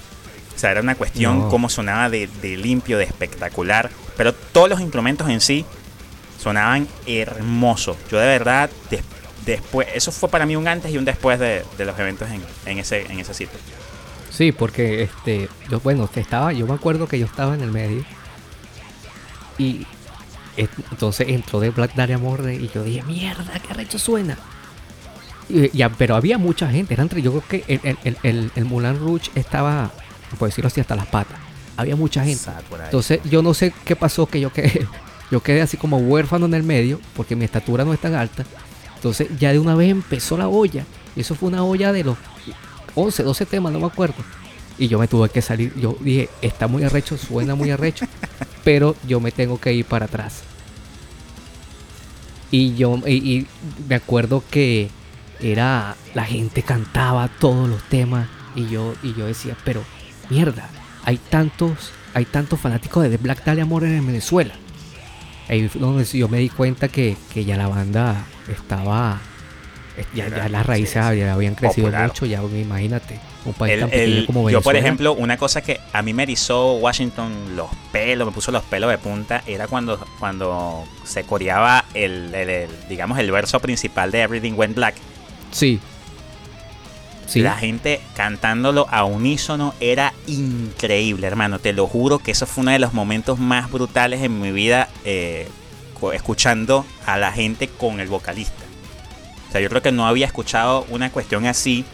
[0.55, 5.29] O sea, era una cuestión cómo sonaba de, limpio, de espectacular, pero todos los instrumentos
[5.29, 5.65] en sí
[6.41, 7.97] sonaban hermosos.
[8.11, 8.71] Yo de verdad,
[9.45, 12.79] después, eso fue para mí un antes y un después de, los eventos en, en,
[12.79, 13.59] ese, en ese sitio.
[14.31, 18.05] Sí, porque este, yo, bueno, estaba, yo me acuerdo que yo estaba en el medio
[19.59, 19.87] y
[20.57, 24.39] entonces entró de Black Dahlia Morde y yo dije, mierda, qué recho suena.
[25.49, 28.99] Y, pero había mucha gente, era entre, yo creo que el, el, el, el Moulin
[28.99, 29.91] Rouge estaba,
[30.39, 31.39] por decirlo así, hasta las patas.
[31.77, 32.51] Había mucha gente.
[32.85, 34.87] Entonces yo no sé qué pasó, que yo quedé,
[35.31, 38.45] yo quedé así como huérfano en el medio, porque mi estatura no es tan alta.
[38.97, 40.85] Entonces ya de una vez empezó la olla.
[41.17, 42.17] Y eso fue una olla de los
[42.95, 44.17] 11, 12 temas, no me acuerdo.
[44.79, 45.75] Y yo me tuve que salir.
[45.79, 48.07] Yo dije, está muy arrecho, suena muy arrecho.
[48.65, 50.43] pero yo me tengo que ir para atrás.
[52.51, 53.47] Y yo y,
[53.89, 54.91] me acuerdo que
[55.41, 59.83] era la gente cantaba todos los temas y yo y yo decía, pero
[60.29, 60.69] mierda,
[61.05, 64.55] hay tantos hay tantos fanáticos de The Black Dahlia Amor en Venezuela.
[65.51, 69.21] Ahí donde yo me di cuenta que, que ya la banda estaba
[70.15, 72.07] Ya, Era- ya las raíces sí, había- habían crecido Popular.
[72.09, 74.63] mucho, ya imagínate, un país El- tan pequeño el- como yo, Venezuela.
[74.63, 78.63] por ejemplo, una cosa que a mí me erizó Washington los pelos, me puso los
[78.63, 84.11] pelos de punta, era cuando, cuando se coreaba el, el- el, digamos, el verso principal
[84.11, 84.95] de Everything Went Black.
[85.51, 85.81] Sí.
[87.31, 87.41] Sí.
[87.43, 91.61] La gente cantándolo a unísono era increíble, hermano.
[91.61, 94.89] Te lo juro que eso fue uno de los momentos más brutales en mi vida
[95.05, 95.49] eh,
[96.13, 98.55] escuchando a la gente con el vocalista.
[99.49, 101.85] O sea, yo creo que no había escuchado una cuestión así.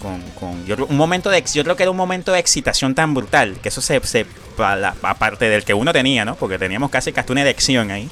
[0.00, 2.94] Con, con- yo, creo- un momento de, yo creo que era un momento de excitación
[2.94, 3.56] tan brutal.
[3.62, 4.26] Que eso se, se
[4.56, 6.36] pa- la- aparte del que uno tenía, ¿no?
[6.36, 8.08] Porque teníamos casi hasta una erección ahí.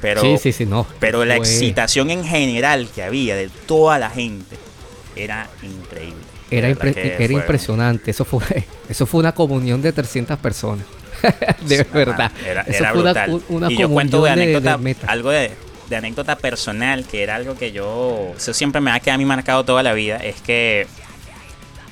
[0.00, 0.86] Pero, sí, sí, sí, no.
[0.98, 4.56] pero la excitación en general que había de toda la gente
[5.16, 6.22] era increíble.
[6.50, 8.10] Era, De impre- impresionante.
[8.10, 8.42] Eso fue,
[8.88, 10.84] eso fue una comunión de 300 personas.
[11.66, 12.32] de verdad.
[12.46, 13.42] Era, eso era fue una, brutal.
[13.48, 15.08] una y yo cuento de de- de anécdota, metal.
[15.10, 15.50] algo de,
[15.88, 19.24] de anécdota personal, que era algo que yo, eso siempre me ha quedado a mí
[19.26, 20.86] marcado toda la vida, es que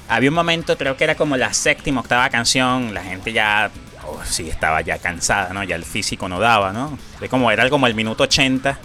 [0.08, 3.70] había un momento, creo que era como la séptima, octava canción, la gente ya,
[4.06, 5.62] oh, sí, estaba ya cansada, ¿no?
[5.64, 6.98] Ya el físico no daba, ¿no?
[7.20, 8.78] De como, era como el minuto 80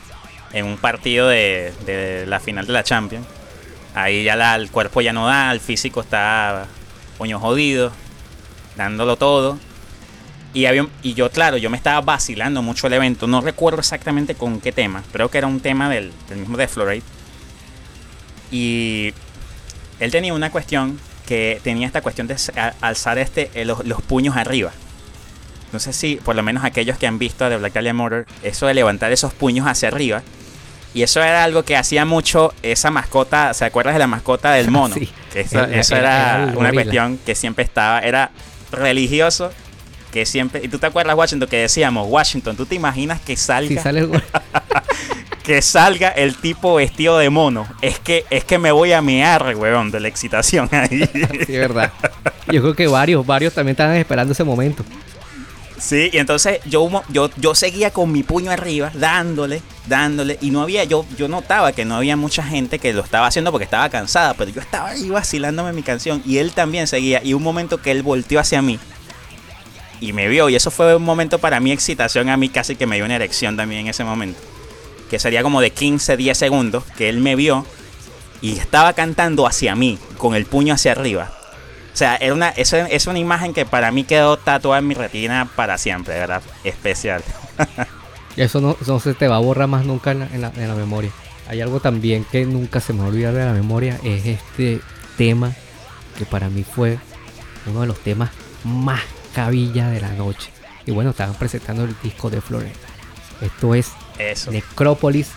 [0.51, 3.25] en un partido de, de la final de la Champions.
[3.95, 6.65] Ahí ya la- el cuerpo ya no da, el físico está
[7.17, 7.91] coño jodido,
[8.75, 9.57] dándolo todo.
[10.53, 13.25] Y, había, y yo, claro, yo me estaba vacilando mucho el evento.
[13.27, 15.03] No recuerdo exactamente con qué tema.
[15.11, 17.01] Creo que era un tema del, del mismo de.
[18.51, 19.13] Y
[19.99, 22.35] él tenía una cuestión que tenía esta cuestión de
[22.81, 24.71] alzar este, eh, los, los puños arriba.
[25.71, 28.67] No sé si, por lo menos aquellos que han visto de Black Dahlia Murder, eso
[28.67, 30.21] de levantar esos puños hacia arriba.
[30.93, 34.69] Y eso era algo que hacía mucho esa mascota, ¿se acuerdas de la mascota del
[34.71, 34.95] mono?
[34.95, 35.09] Sí.
[35.33, 38.29] Eso, El- eso el- era el una cuestión que siempre estaba, era
[38.71, 39.51] religioso,
[40.11, 40.61] que siempre...
[40.63, 44.07] Y tú te acuerdas, Washington, que decíamos, Washington, ¿tú te imaginas que salga, Si sale
[45.43, 47.67] que salga el tipo vestido de mono?
[47.81, 51.09] Es que, es que me voy a mear, weón, de la excitación ahí.
[51.47, 51.91] Sí, es verdad.
[52.47, 54.85] Yo creo que varios, varios también estaban esperando ese momento.
[55.83, 60.61] Sí, y entonces yo, yo, yo seguía con mi puño arriba, dándole, dándole, y no
[60.61, 63.89] había, yo, yo notaba que no había mucha gente que lo estaba haciendo porque estaba
[63.89, 67.81] cansada, pero yo estaba ahí vacilándome mi canción, y él también seguía, y un momento
[67.81, 68.79] que él volteó hacia mí,
[69.99, 72.87] y me vio, y eso fue un momento para mi excitación, a mí casi que
[72.87, 74.39] me dio una erección también en ese momento,
[75.09, 77.65] que sería como de 15, 10 segundos, que él me vio,
[78.41, 81.42] y estaba cantando hacia mí, con el puño hacia arriba.
[81.93, 84.95] O sea, era una, eso es una imagen que para mí quedó tatuada en mi
[84.95, 86.41] retina para siempre, ¿verdad?
[86.63, 87.23] Especial.
[88.35, 90.67] Eso no, no se te va a borrar más nunca en la, en la- en
[90.67, 91.11] la memoria.
[91.47, 93.99] Hay algo también que nunca se me va a olvidar de la memoria.
[94.03, 94.81] Es este
[95.17, 95.51] tema
[96.17, 96.97] que para mí fue
[97.67, 98.31] uno de los temas
[98.63, 99.01] más
[99.35, 100.49] cabilla de la noche.
[100.87, 102.73] Y bueno, estaban presentando el disco de Florate.
[103.41, 104.49] Esto es Eso.
[104.49, 105.29] Necrópolis,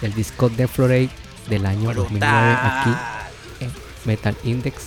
[0.00, 1.10] del disco de Florate
[1.50, 2.90] del año 2009 aquí
[3.60, 3.70] en
[4.06, 4.86] Metal Index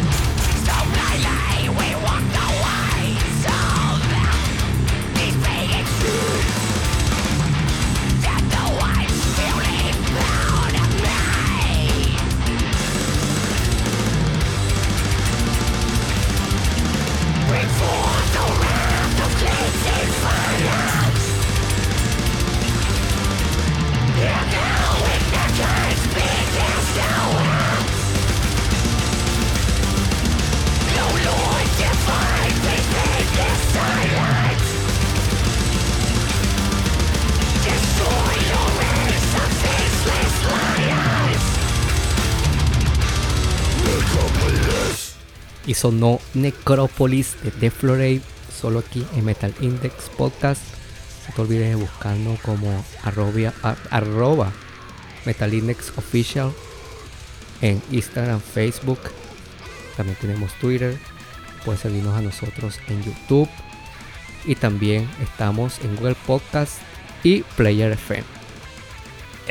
[45.71, 48.21] y sonó Necropolis de Deflorate
[48.53, 50.61] solo aquí en Metal Index Podcast.
[51.29, 53.53] No te olvides de buscarnos como arroba,
[53.89, 54.51] arroba
[55.25, 56.51] Metal Index Official
[57.61, 58.99] en Instagram, Facebook.
[59.95, 60.97] También tenemos Twitter.
[61.63, 63.47] Puedes seguirnos a nosotros en YouTube.
[64.43, 66.79] Y también estamos en Google Podcast
[67.23, 68.40] y Player FM.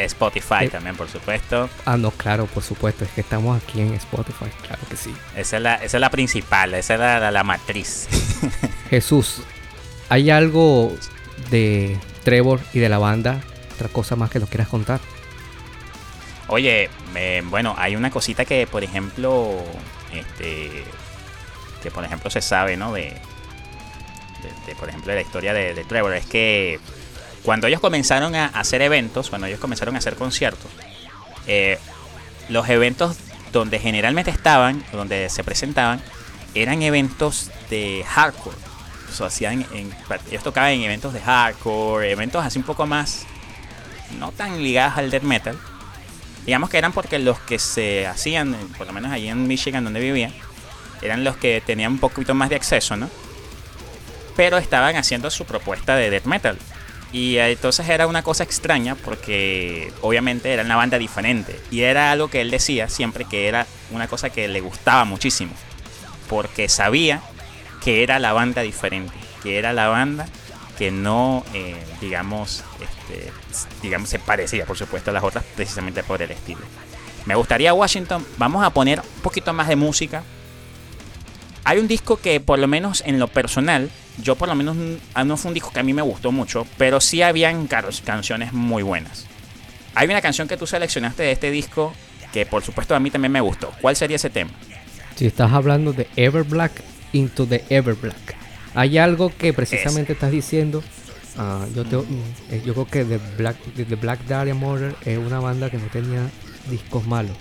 [0.05, 1.69] Spotify también, por supuesto.
[1.85, 3.05] Ah, no, claro, por supuesto.
[3.05, 5.15] Es que estamos aquí en Spotify, claro que sí.
[5.37, 8.09] Esa es la, esa es la principal, esa es la, la, matriz.
[8.91, 9.43] Jesús,
[10.09, 10.93] ¿hay algo
[11.51, 13.41] de Trevor y de la banda?
[13.75, 15.01] ¿Otra cosa más que nos quieras contar?
[16.49, 16.91] Oye,
[17.45, 19.63] bueno, hay una cosita que, por ejemplo,
[20.13, 20.85] este,
[21.83, 22.93] que por ejemplo se sabe, ¿no?
[22.93, 23.17] De,
[24.67, 26.81] de, por ejemplo, de la historia de, de Trevor, es que
[27.45, 30.71] cuando ellos comenzaron a hacer eventos, cuando ellos comenzaron a hacer conciertos,
[31.47, 31.79] eh,
[32.49, 33.17] los eventos
[33.53, 36.03] donde generalmente estaban, donde se presentaban,
[36.55, 38.57] eran eventos de hardcore.
[39.19, 39.67] O hacían
[40.31, 43.27] ellos tocaban en eventos de hardcore, eventos así un poco más,
[44.19, 45.59] no tan ligados al death metal.
[46.47, 50.01] Digamos que eran porque los que se hacían, por lo menos allí en Michigan donde
[50.01, 50.33] vivía,
[51.03, 53.11] eran los que tenían un poquito más de acceso, ¿no?
[54.37, 56.59] Pero estaban haciendo su propuesta de death metal.
[57.13, 61.59] Y entonces era una cosa extraña porque obviamente era una banda diferente.
[61.71, 65.53] Y era algo que él decía siempre que era una cosa que le gustaba muchísimo.
[66.29, 67.21] Porque sabía
[67.83, 69.15] que era la banda diferente.
[69.43, 70.27] Que era la banda
[70.81, 73.31] que no, eh, digamos, este,
[73.83, 76.63] digamos, se parecía por supuesto a las otras precisamente por el estilo.
[77.27, 80.23] Me gustaría Washington, vamos a poner un poquito más de música.
[81.65, 83.91] Hay un disco que por lo menos en lo personal
[84.23, 84.77] yo por lo menos
[85.15, 88.53] ah, no fue un disco que a mí me gustó mucho, pero sí habían canciones
[88.53, 89.27] muy buenas.
[89.95, 91.93] Hay una canción que tú seleccionaste de este disco
[92.33, 93.73] que por supuesto a mí también me gustó.
[93.81, 94.51] ¿Cuál sería ese tema?
[95.17, 98.37] Si estás hablando de Ever Black Into the Ever Black.
[98.75, 100.83] Hay algo que precisamente estás diciendo.
[101.37, 101.83] Ah, yo,
[102.51, 105.87] eh, yo creo que The Black, The Black Dahlia Murder es una banda que no
[105.87, 106.29] tenía
[106.71, 107.37] discos malos.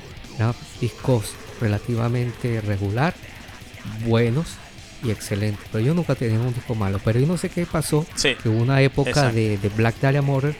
[0.79, 3.13] discos relativamente regular,
[4.05, 4.55] buenos,
[5.03, 5.61] y excelente.
[5.71, 6.99] Pero yo nunca tenía un disco malo.
[7.03, 8.05] Pero yo no sé qué pasó.
[8.21, 10.55] que hubo una época de, Black Dahlia Murder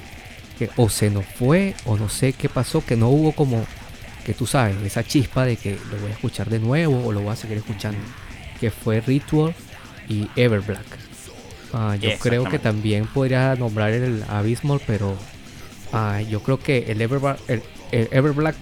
[0.58, 2.84] que o se nos fue o no sé qué pasó.
[2.86, 3.66] Que no hubo como,
[4.26, 7.22] que tú sabes, esa chispa de que lo voy a escuchar de nuevo o lo
[7.22, 8.00] voy a seguir escuchando.
[8.60, 9.54] Que fue Ritual
[10.08, 10.86] y Ever Black.
[11.72, 15.16] Ah, yo creo que también podría nombrar el Abysmal, pero
[15.94, 17.62] ah, yo creo que el Ever, el
[17.92, 18.56] Ever Black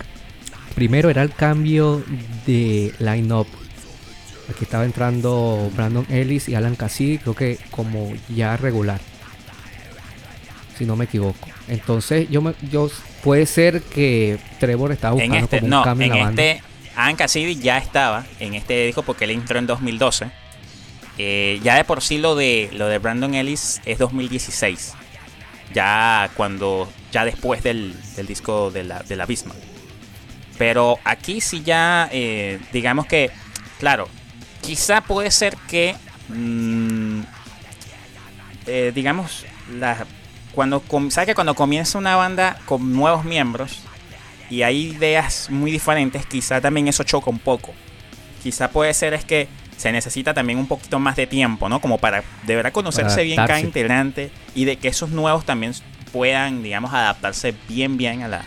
[0.76, 2.04] primero era el cambio
[2.46, 3.48] de line-up
[4.50, 9.02] Aquí estaba entrando Brandon Ellis y Alan Cassidy, creo que como ya regular.
[10.78, 11.50] Si no me equivoco.
[11.68, 12.90] Entonces, yo me, yo
[13.24, 16.62] puede ser que Trevor estaba buscando en este, como no, cambio en, la este.
[16.96, 20.32] Alan Cassidy ya estaba en este disco porque él entró en 2012.
[21.20, 24.94] Eh, ya de por sí lo de lo de Brandon Ellis es 2016.
[25.74, 29.28] Ya cuando ya después del, del disco de la, de la
[30.58, 33.32] Pero aquí sí ya eh, digamos que
[33.80, 34.08] claro,
[34.68, 35.96] quizá puede ser que,
[36.28, 37.22] mm,
[38.68, 40.06] eh, digamos, la,
[40.52, 43.80] cuando, ¿sabes que cuando comienza una banda con nuevos miembros
[44.50, 47.74] y hay ideas muy diferentes, quizá también eso choca un poco.
[48.44, 49.48] Quizá puede ser es que
[49.78, 51.80] se necesita también un poquito más de tiempo, ¿no?
[51.80, 55.74] Como para de verdad conocerse bien cada integrante y de que esos nuevos también
[56.12, 58.44] puedan, digamos, adaptarse bien, bien a, la,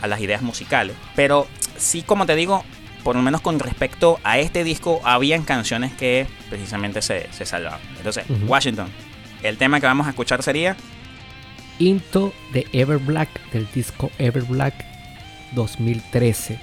[0.00, 0.96] a las ideas musicales.
[1.14, 1.46] Pero
[1.76, 2.64] sí, como te digo,
[3.02, 7.80] por lo menos con respecto a este disco, habían canciones que precisamente se, se salvaban.
[7.96, 8.88] Entonces, Washington,
[9.42, 10.76] el tema que vamos a escuchar sería
[11.78, 14.84] Into the Ever Black del disco Ever Black
[15.52, 16.58] 2013.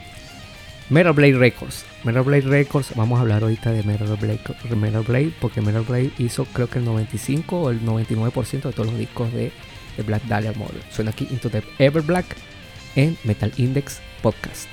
[0.90, 1.84] Metal Blade Records.
[2.04, 4.40] Metal Blade Records, vamos a hablar ahorita de Metal Blade,
[4.76, 8.88] Metal Blade porque Metal Blade hizo creo que el 95 o el 99% de todos
[8.88, 9.52] los discos de,
[9.98, 10.84] de Black Dahlia Murder.
[10.92, 12.26] Suena aquí Into the Ever Black
[12.96, 14.68] en Metal Index Podcast.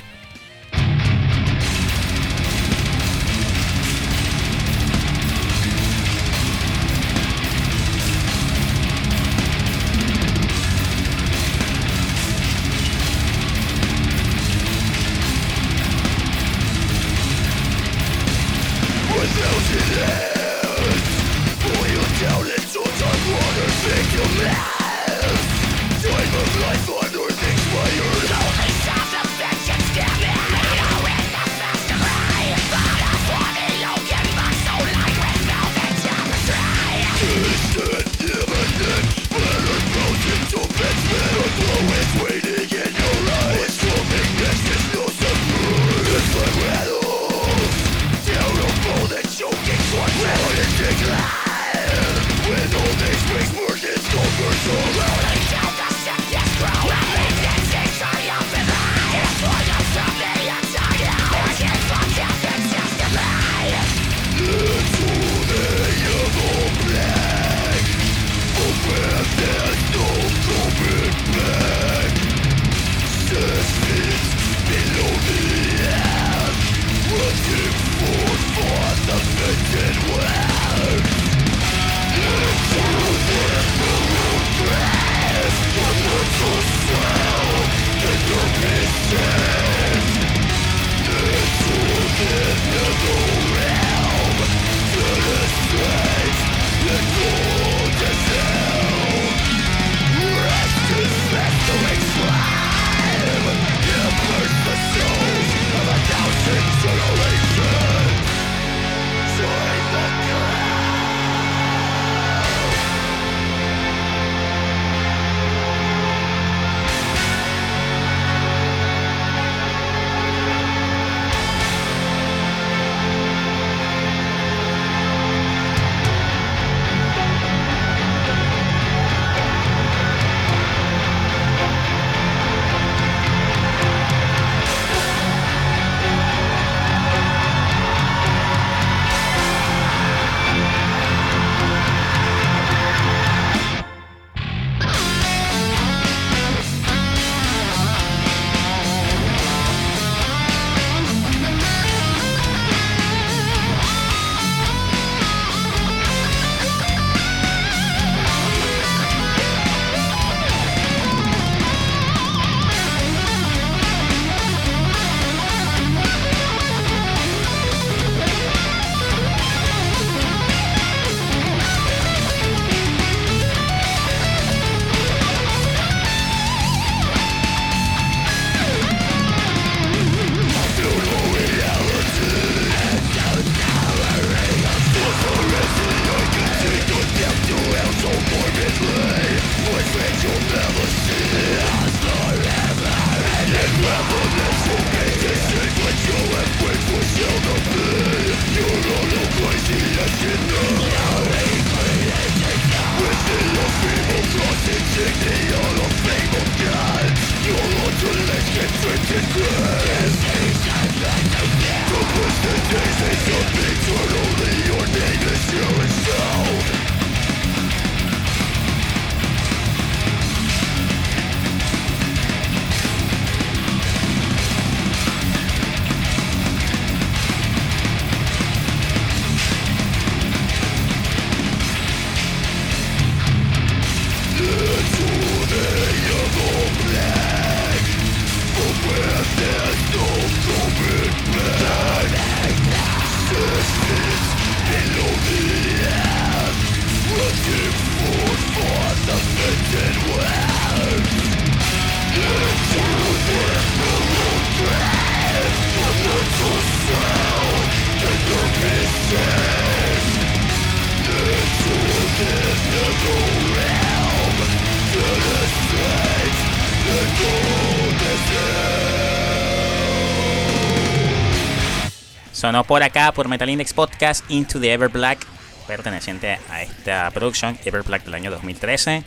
[272.43, 275.25] Sonó por acá, por Metal Index Podcast, Into the Ever Black,
[275.69, 279.05] perteneciente a esta producción, Ever Black del año 2013.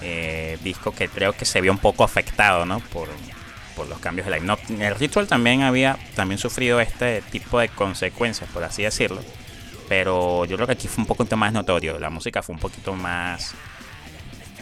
[0.00, 2.80] Eh, disco que creo que se vio un poco afectado, ¿no?
[2.80, 3.10] Por,
[3.76, 4.58] por los cambios de line-up.
[4.70, 9.20] El Ritual también había también sufrido este tipo de consecuencias, por así decirlo.
[9.90, 11.98] Pero yo creo que aquí fue un poquito más notorio.
[11.98, 13.52] La música fue un poquito más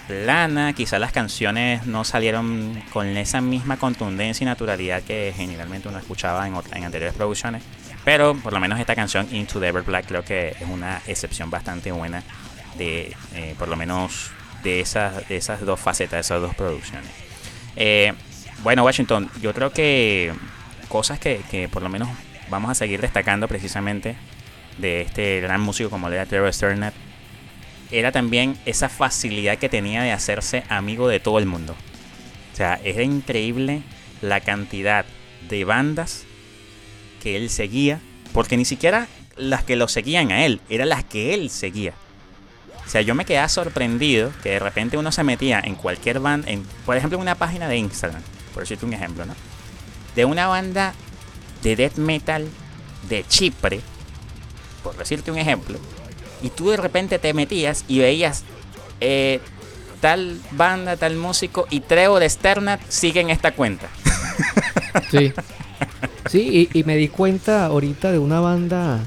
[0.08, 0.72] plana.
[0.72, 6.48] Quizás las canciones no salieron con esa misma contundencia y naturalidad que generalmente uno escuchaba
[6.48, 7.62] en, en anteriores producciones.
[8.04, 11.50] Pero por lo menos esta canción Into the Ever Black creo que es una excepción
[11.50, 12.22] bastante buena
[12.78, 14.30] de eh, por lo menos
[14.62, 17.10] de esas, de esas dos facetas, de esas dos producciones.
[17.76, 18.12] Eh,
[18.62, 20.32] bueno, Washington, yo creo que
[20.88, 22.08] cosas que, que, por lo menos
[22.48, 24.16] vamos a seguir destacando precisamente
[24.78, 26.94] de este gran músico como era Trevor Sternat
[27.90, 31.74] era también esa facilidad que tenía de hacerse amigo de todo el mundo.
[32.52, 33.82] O sea, era increíble
[34.22, 35.04] la cantidad
[35.48, 36.24] de bandas
[37.20, 38.00] que él seguía,
[38.32, 39.06] porque ni siquiera
[39.36, 41.94] las que lo seguían a él, eran las que él seguía.
[42.86, 46.50] O sea, yo me quedaba sorprendido que de repente uno se metía en cualquier banda,
[46.50, 49.34] en, por ejemplo, en una página de Instagram, por decirte un ejemplo, ¿no?
[50.16, 50.92] De una banda
[51.62, 52.48] de death metal
[53.08, 53.80] de Chipre,
[54.82, 55.78] por decirte un ejemplo,
[56.42, 58.44] y tú de repente te metías y veías
[59.00, 59.40] eh,
[60.00, 63.88] tal banda, tal músico y Trevor Sternat siguen esta cuenta.
[65.10, 65.32] Sí.
[66.30, 69.00] Sí, y, y, me di cuenta ahorita de una banda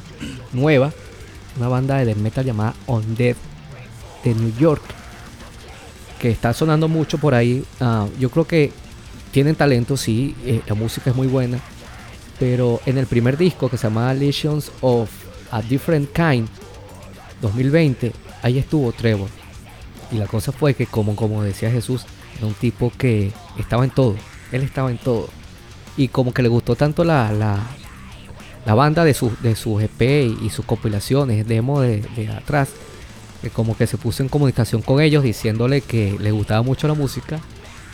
[0.51, 0.91] nueva,
[1.57, 3.38] una banda de death metal llamada Undead
[4.26, 4.84] de New York,
[6.19, 7.63] que está sonando mucho por ahí.
[7.80, 8.74] Uh, yo creo que
[9.32, 11.59] tienen talento, sí, eh, la música es muy buena,
[12.39, 15.09] pero en el primer disco que se llama Legions of
[15.49, 16.49] a Different Kind,
[17.41, 18.11] 2020,
[18.41, 19.30] ahí estuvo Trevor.
[20.11, 22.05] Y la cosa fue que, como, como decía Jesús,
[22.38, 24.17] era un tipo que estaba en todo.
[24.51, 25.30] Él estaba en todo.
[25.97, 27.59] Y como que le gustó tanto la, la,
[28.65, 30.01] la banda de su, de su EP
[30.41, 32.69] y, sus compilaciones, demo de, de, atrás,
[33.41, 36.93] que como que se puso en comunicación con ellos diciéndole que le gustaba mucho la
[36.93, 37.39] música.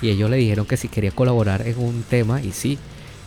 [0.02, 2.78] Y ellos le dijeron que si quería colaborar en un tema, y sí.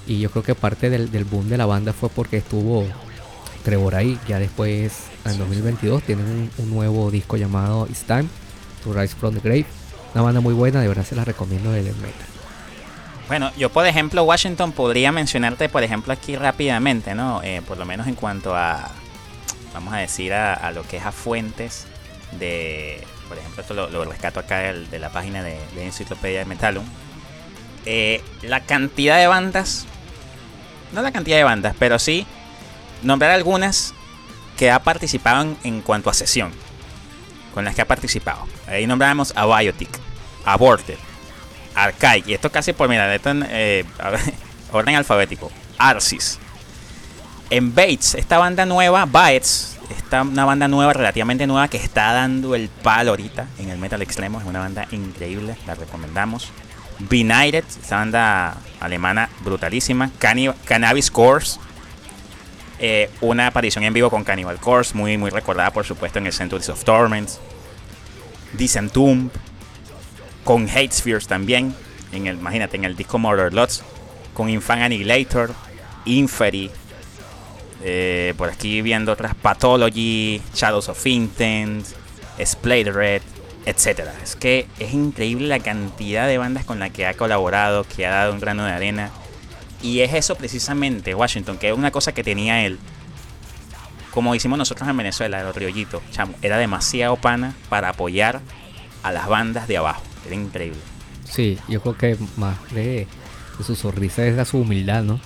[0.07, 2.87] Y yo creo que parte del, del boom de la banda fue porque estuvo
[3.63, 4.19] Trevor ahí.
[4.29, 4.93] Ya después,
[5.25, 8.27] en 2022, tienen un, nuevo disco llamado It's Time
[8.85, 9.67] to Rise from the Grave.
[10.15, 12.32] Una banda muy buena, de verdad se la recomiendo de death metal.
[13.33, 17.41] Bueno, yo por ejemplo, Washington podría mencionarte, por ejemplo, aquí rápidamente, ¿no?
[17.43, 18.91] Eh, por lo menos en cuanto a,
[19.73, 21.87] vamos a decir, a, lo que es a fuentes
[22.33, 26.85] de, por ejemplo, esto lo, rescato acá de, la página de, Enciclopedia de Metalum.
[27.87, 29.87] Eh, la cantidad de bandas,
[30.93, 32.27] no la cantidad de bandas, pero sí
[33.01, 33.95] nombrar algunas
[34.59, 36.53] que ha participado en, cuanto a sesión,
[37.55, 38.47] con las que ha participado.
[38.67, 39.89] Ahí nombramos a Biotic,
[40.45, 40.99] a Aborted,
[41.75, 43.85] Arcai, y esto casi por mira, esto eh,
[44.73, 46.39] orden alfabético, Arsis.
[47.51, 52.55] En Bates, esta banda nueva, Bates, esta una banda nueva, relativamente nueva, que está dando
[52.55, 56.51] el palo ahorita en el metal extremo, es una banda increíble, la recomendamos.
[56.99, 60.11] Benighted, esta banda alemana brutalísima.
[60.19, 61.59] Cannib Cannabis Course,
[62.85, 66.33] eh, una aparición en vivo con Cannibal Corpse, muy, muy recordada por supuesto en el
[66.33, 67.39] Centuries of Torments.
[68.55, 69.31] Disentomb,
[70.45, 71.75] con Hate Spheres también,
[72.13, 73.83] en el, imagínate, en el disco Murder Lots,
[74.35, 75.55] con Infant Annihilator,
[76.05, 76.71] Inferi,
[77.85, 81.87] eh, por aquí viendo otras Pathology, Shadows of Intent,
[82.45, 83.23] Splade Red,
[83.67, 84.09] etc.
[84.23, 88.11] Es que es increíble la cantidad de bandas con las que ha colaborado, que ha
[88.11, 89.11] dado un grano de arena.
[89.83, 92.79] Y es eso precisamente, Washington, que es una cosa que tenía él.
[94.13, 98.41] Como hicimos nosotros en Venezuela, el Riollito, chamo, era demasiado pana para apoyar
[99.03, 100.03] a las bandas de abajo.
[100.27, 100.79] Era increíble.
[101.25, 103.07] Sí, yo creo que más de,
[103.59, 105.21] de su sonrisa era su humildad, ¿no?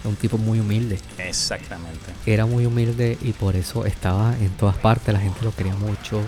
[0.00, 0.98] Era un tipo muy humilde.
[1.18, 2.12] Exactamente.
[2.26, 5.12] Era muy humilde y por eso estaba en todas partes.
[5.12, 6.20] La gente lo quería mucho.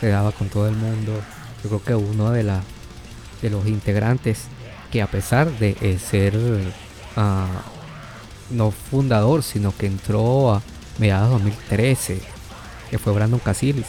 [0.00, 1.20] Se daba con todo el mundo.
[1.62, 2.62] Yo creo que uno de, la,
[3.42, 4.44] de los integrantes
[4.90, 7.20] que a pesar de eh, ser uh,
[8.50, 10.62] no fundador, sino que entró a
[10.98, 12.20] mediados de 2013,
[12.90, 13.86] que fue Brandon Casilis.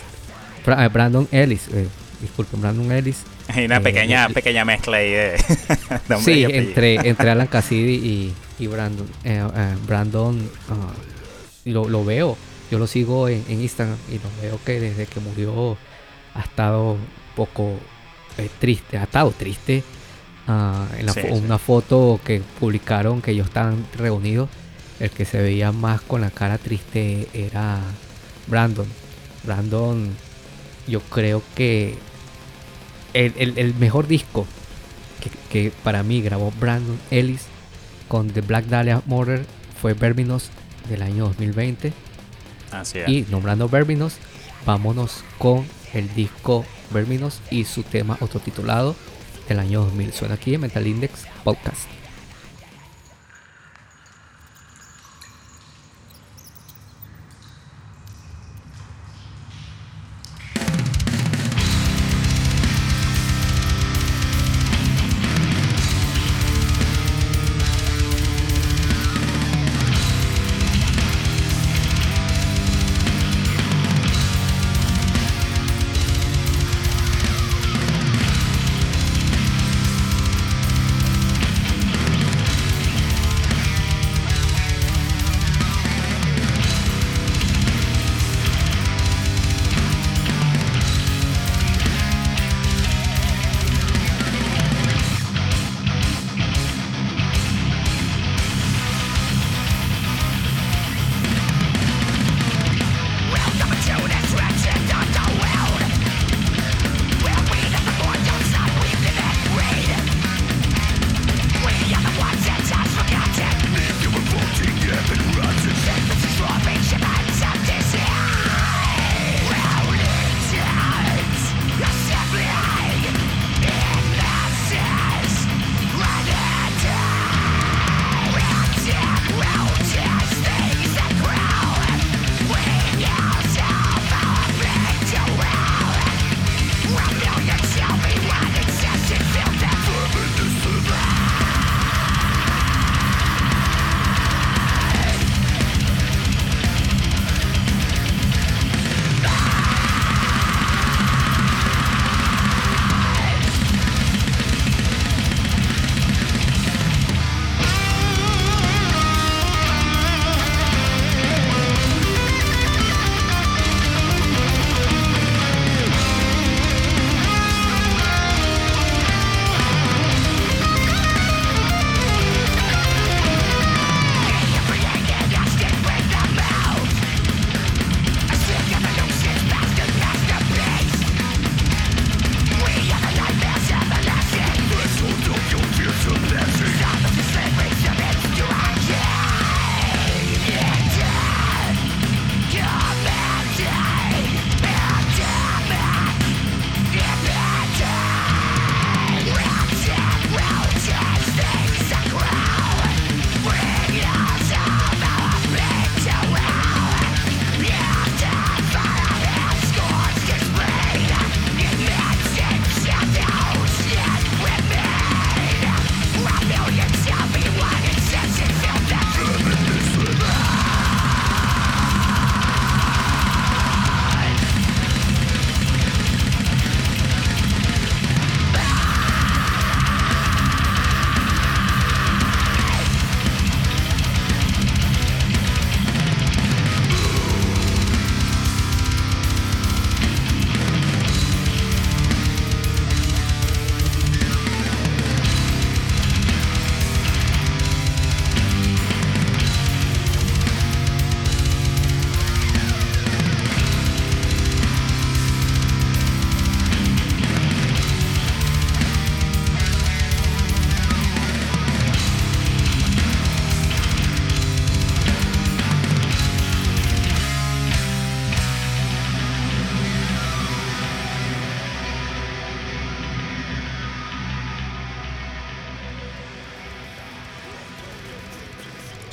[0.66, 1.88] Brandon Ellis, eh,
[2.22, 3.24] disculpen, Brandon Ellis.
[3.54, 5.32] Hay una pequeña, eh, pequeña mezcla ahí de,
[6.08, 9.08] de Sí, entre, entre Alan Cassidy y, y Brandon.
[9.24, 12.38] Eh, eh, Brandon uh, lo, lo, veo,
[12.70, 15.78] yo lo sigo en, en, Instagram y lo veo que desde que murió
[16.34, 17.78] ha estado un poco
[18.60, 19.84] triste, ha estado triste.
[20.48, 21.64] Uh, en la, sí, una sí.
[21.66, 24.50] foto que publicaron que ellos estaban reunidos,
[25.00, 27.80] el que se veía más con la cara triste era
[28.48, 28.88] Brandon.
[29.44, 30.10] Brandon,
[30.88, 31.96] yo creo que
[33.14, 34.46] el, el, el mejor disco
[35.22, 37.46] que, que, para mí grabó Brandon Ellis
[38.08, 39.46] con The Black Dahlia Murder
[39.82, 40.50] fue Verminos
[40.90, 41.94] del año 2020.
[42.72, 43.10] Así es.
[43.10, 44.16] Y nombrando Verminos,
[44.66, 48.96] vámonos con el disco Verminos y su tema autotitulado
[49.48, 50.14] del año 2000.
[50.14, 52.01] Suena aquí en Metal Index Podcast.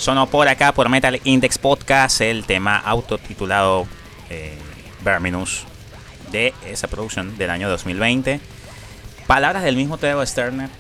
[0.08, 3.86] Sonó por acá por Metal Index Podcast el tema autotitulado
[4.30, 4.56] eh,
[5.02, 5.64] Verminus
[6.32, 8.40] de esa producción del año 2020.
[9.26, 10.70] Palabras del mismo Trevor Sterner,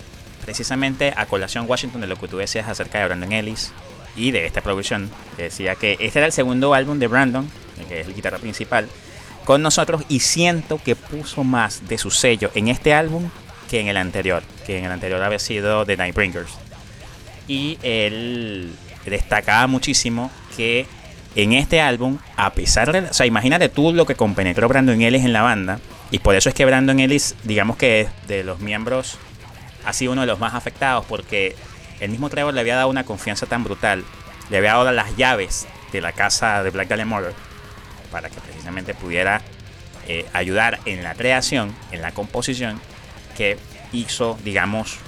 [0.46, 3.70] precisamente a colación Washington de lo que tú decías acerca de Brandon Ellis
[4.16, 5.10] y de esta producción.
[5.36, 7.50] decía que este era el segundo álbum de Brandon,
[7.86, 8.88] que es el guitarra principal,
[9.44, 13.28] con nosotros y siento que puso más de su sello en este álbum
[13.68, 16.52] que en el anterior, que en el anterior había sido The Nightbringers.
[17.46, 18.72] Y él
[19.10, 20.86] destacaba muchísimo que
[21.34, 23.00] en este álbum, a pesar de.
[23.00, 25.78] O sea, imagínate tú lo que compenetró Brandon Ellis en la banda.
[26.10, 29.18] Y por eso es que Brandon Ellis, digamos que de los miembros,
[29.84, 31.04] ha sido uno de los más afectados.
[31.06, 31.54] Porque
[32.00, 34.04] el mismo Trevor le había dado una confianza tan brutal.
[34.50, 37.34] Le había dado las llaves de la casa de Black Dahlia Murder.
[38.10, 39.42] Para que precisamente pudiera
[40.08, 42.80] eh, ayudar en la creación, en la composición.
[43.36, 43.58] Que
[43.92, 44.98] hizo, digamos,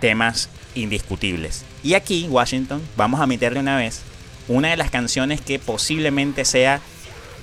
[0.00, 1.64] temas indiscutibles.
[1.82, 4.02] Y aquí, Washington, vamos a meterle una vez
[4.48, 6.80] una de las canciones que posiblemente sea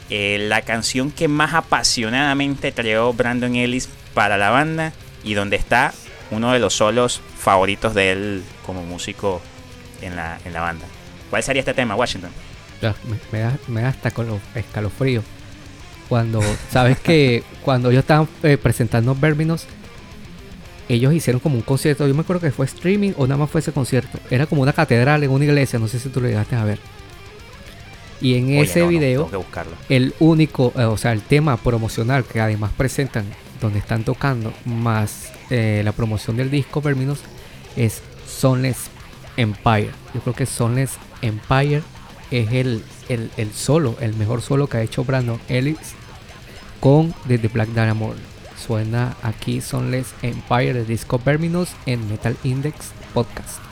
[0.10, 5.94] eh, la canción que más apasionadamente creó Brandon Ellis para la banda y donde está
[6.32, 9.42] uno de los solos favoritos de él como músico
[10.02, 10.86] en la, en la banda.
[11.30, 12.32] ¿Cuál sería este tema, Washington?
[13.32, 14.12] me, da, me da hasta
[14.56, 15.24] escalofrío.
[16.10, 19.68] Cuando, sabes que cuando yo estaba eh, presentando Verminos,
[20.90, 22.08] ellos hicieron como un concierto.
[22.08, 24.20] Yo me acuerdo que fue streaming o nada más fue ese concierto.
[24.30, 25.80] Era como una catedral en una iglesia.
[25.80, 26.80] No sé si tú lo llegaste a ver.
[28.20, 29.30] Y en ese video,
[29.90, 33.26] el único, eh, o sea, el tema promocional que además presentan,
[33.62, 37.20] donde están tocando, más eh, la promoción del disco Verminos,
[37.76, 38.90] es Sonless
[39.36, 39.92] Empire.
[40.16, 41.84] Yo creo que Sonless Empire
[42.32, 45.78] es el, el, solo, el mejor solo que ha hecho Brandon Ellis
[46.80, 48.18] con The, Black Diamond.
[48.58, 53.67] Suena aquí Sonless Empire de Disco Verminos en Metal Index Podcast.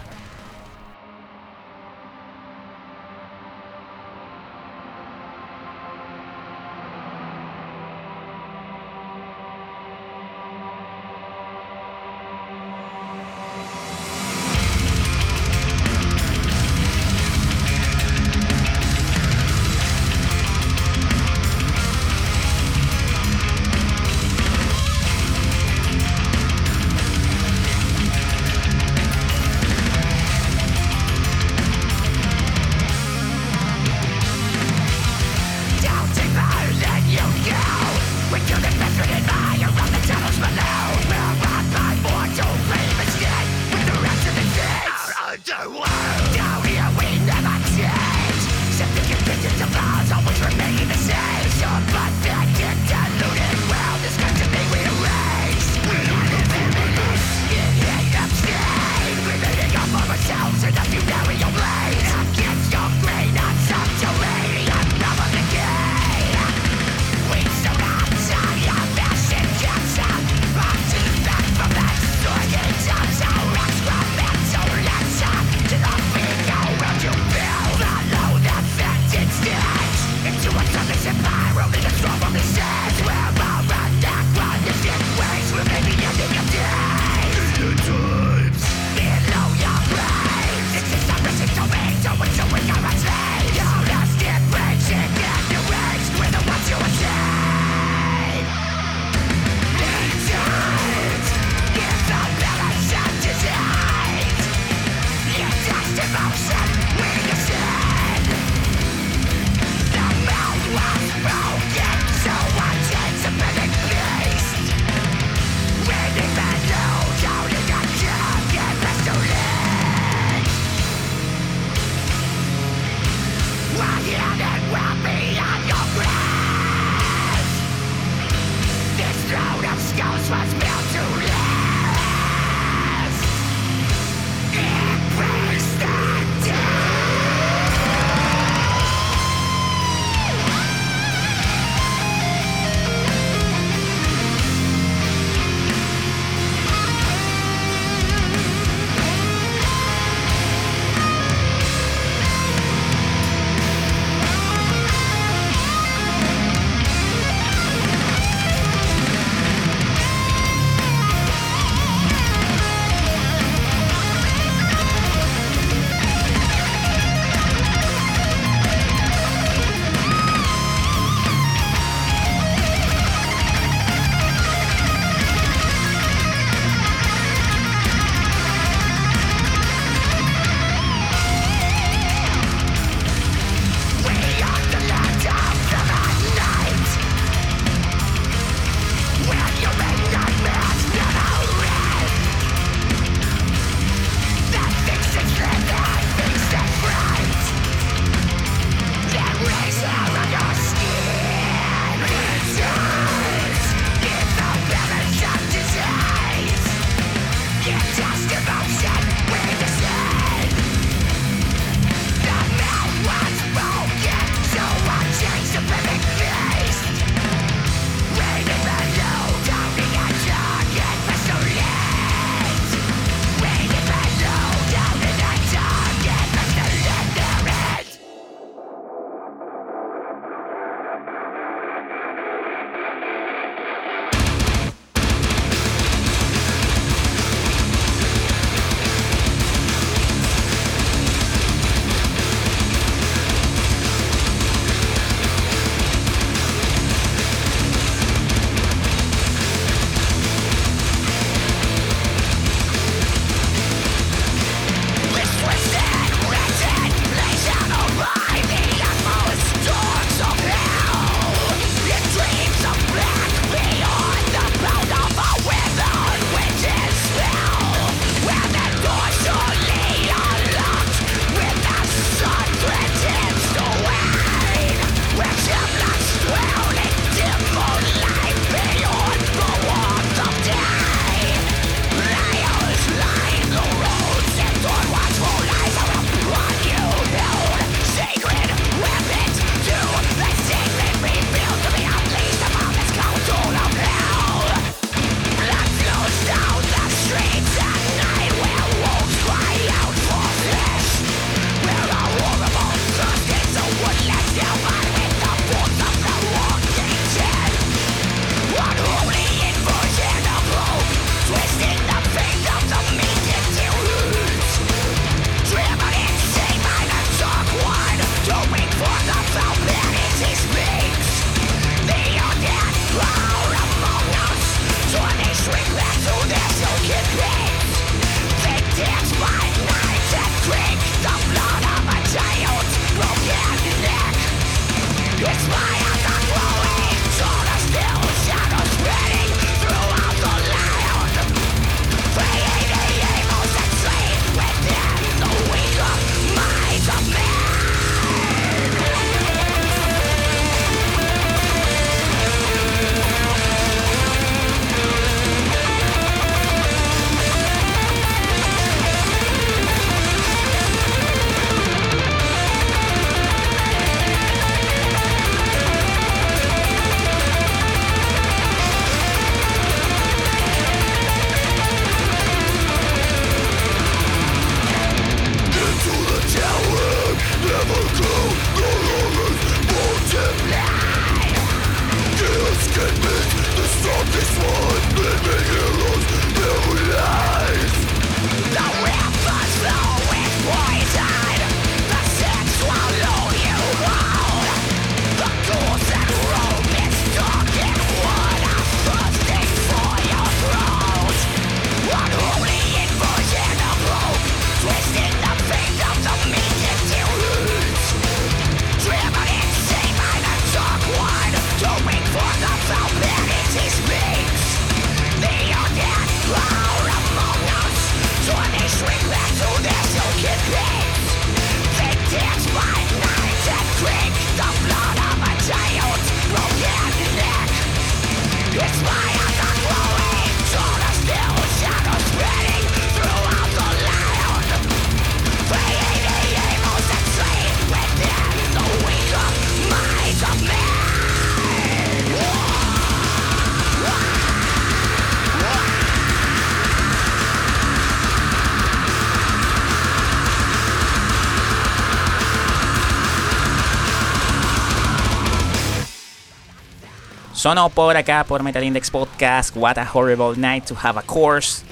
[457.45, 459.55] Sonó por acá por Metal Index Podcast.
[459.55, 461.63] What a horrible night to have a course.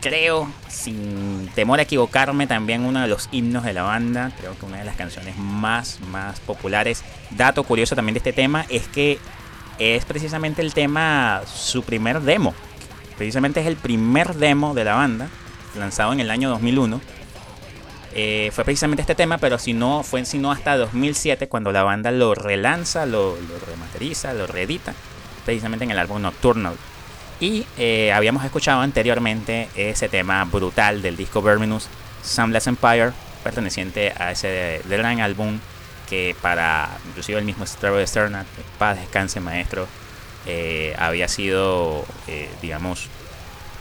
[0.00, 4.32] Creo, sin temor a equivocarme, también uno de los himnos de la banda.
[4.40, 7.04] Creo que una de las canciones más, más populares.
[7.30, 9.20] Dato curioso también de este tema es que
[9.78, 12.52] es precisamente el tema, su primer demo.
[13.16, 15.28] Precisamente es el primer demo de la banda,
[15.76, 17.00] lanzado en el año 2001
[18.12, 22.10] eh, fue precisamente este tema, pero si no, fue sino hasta 2007 cuando la banda
[22.10, 23.36] lo relanza, lo,
[23.66, 24.94] remasteriza, lo reedita,
[25.44, 26.76] precisamente en el álbum Nocturnal.
[27.40, 31.88] Y eh, habíamos escuchado anteriormente ese tema brutal del disco Verminus,
[32.22, 33.12] Soundless Empire,
[33.42, 35.58] perteneciente a ese gran álbum
[36.08, 38.46] que para inclusive el mismo Strabo Sternat,
[38.78, 39.86] paz descanse maestro,
[40.46, 42.04] eh, había sido,
[42.60, 43.08] digamos,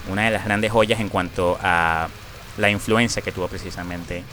[0.10, 2.08] una de las grandes joyas en cuanto a
[2.58, 4.24] la influencia que tuvo precisamente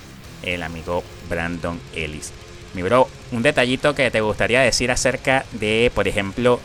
[0.42, 2.32] el amigo Brandon Ellis.
[2.74, 6.60] Mi bro, un detallito que te gustaría decir acerca de, por ejemplo,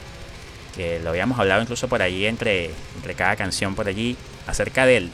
[0.76, 4.16] que lo habíamos hablado incluso por allí entre, entre cada canción por allí,
[4.48, 5.10] acerca de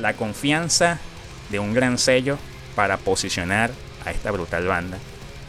[0.00, 0.98] la confianza
[1.50, 2.38] de un gran sello
[2.74, 3.70] para posicionar
[4.04, 4.98] a esta brutal banda,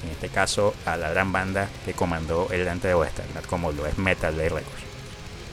[0.04, 3.86] en este caso a la gran banda que comandó el Dante de Western, como lo
[3.86, 4.88] es Metal Blade Records.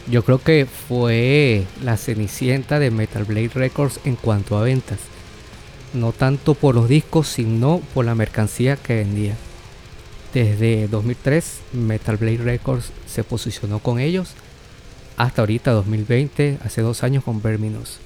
[0.06, 4.98] Yo creo que fue la cenicienta de Metal Blade Records en cuanto a ventas.
[5.94, 9.34] No tanto por los discos, sino por la mercancía que vendía.
[10.34, 14.32] Desde 2003, Metal Blade Records se posicionó con ellos.
[15.16, 18.00] Hasta ahorita, 2020, hace dos años con Verminous.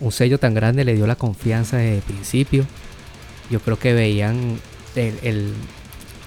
[0.00, 2.66] Un sello tan grande le dio la confianza desde el principio.
[3.50, 4.60] Yo creo que veían
[4.94, 5.54] el,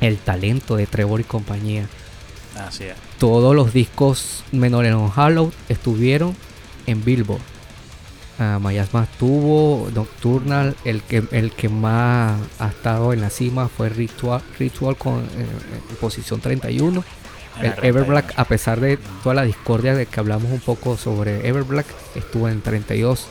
[0.02, 1.88] el talento de Trevor y compañía.
[2.58, 6.36] Así es todos los discos menores en Hollow estuvieron
[6.88, 7.40] en Billboard.
[8.40, 13.90] Uh, Mayasma tuvo Nocturnal, el que, el que más ha estado en la cima fue
[13.90, 15.46] Ritual, Ritual con eh,
[15.90, 17.04] en posición 31.
[17.62, 21.86] El Everblack, a pesar de toda la discordia de que hablamos un poco sobre Everblack,
[22.16, 23.28] estuvo en 32.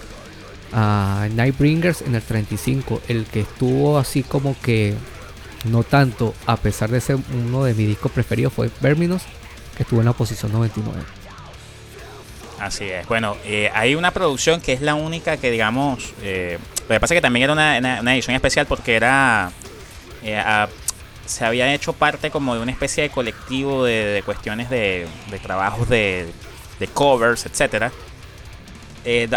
[0.73, 3.01] Uh, Nightbringers en el 35.
[3.09, 4.95] El que estuvo así como que
[5.65, 9.23] no tanto, a pesar de ser uno de mis discos preferidos, fue Verminos
[9.81, 11.20] estuvo en la posición 99.
[12.61, 13.07] Así es.
[13.07, 17.15] Bueno, eh, hay una producción que es la única que, digamos, eh, lo que pasa
[17.15, 19.51] es que también era una, edición especial porque era,
[20.23, 20.67] eh,
[21.25, 25.89] se había hecho parte como de una especie de colectivo de, cuestiones de, de trabajos
[25.89, 26.31] de,
[26.93, 27.93] covers, etcétera.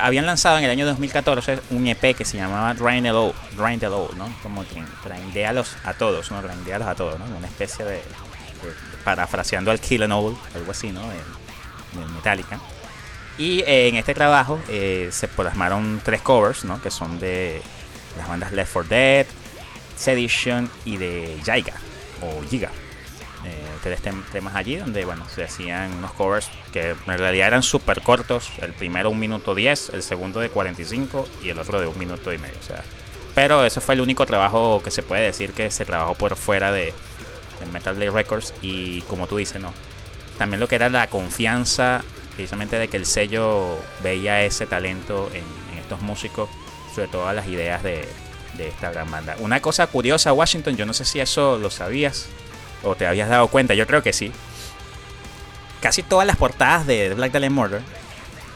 [0.02, 3.80] habían lanzado en el año 2014 un EP que se llamaba Drain the Low, Drain
[3.80, 4.34] the Low, ¿no?
[4.44, 6.42] Como que draindealos a todos, ¿no?
[6.42, 7.26] Draindealos a todos, ¿no?
[7.38, 8.02] Una especie de,
[9.06, 11.02] parafraseando al Kill All, algo así, ¿no?
[11.04, 11.44] En,
[12.16, 12.60] Metallica.
[13.38, 16.82] Y eh, en este trabajo eh, se plasmaron tres covers, ¿no?
[16.82, 17.62] Que son de
[18.18, 19.26] las bandas Left 4 Dead,
[19.96, 21.74] Sedition y de Jaiga
[22.22, 22.70] o Giga.
[23.46, 24.02] Eh, tres
[24.32, 28.50] temas allí donde, bueno, se hacían unos covers que en realidad eran súper cortos.
[28.62, 32.32] El primero un minuto 10, el segundo de 45 y el otro de un minuto
[32.32, 32.58] y medio.
[32.60, 32.84] O sea,
[33.36, 36.72] pero eso fue el único trabajo que se puede decir que se trabajó por fuera
[36.72, 36.94] de,
[37.72, 39.74] Metal Blade Records y como tú dices, no.
[40.38, 42.04] También lo que era la confianza
[42.36, 45.44] precisamente de que el sello veía ese talento en,
[45.80, 46.50] estos músicos,
[46.96, 48.08] sobre todo las ideas de,
[48.58, 49.36] esta gran banda.
[49.40, 52.28] Una cosa curiosa, Washington, yo no sé si eso lo sabías
[52.84, 54.32] o te habías dado cuenta, yo creo que sí.
[55.82, 57.82] Casi todas las portadas de Black Dahlia Murder,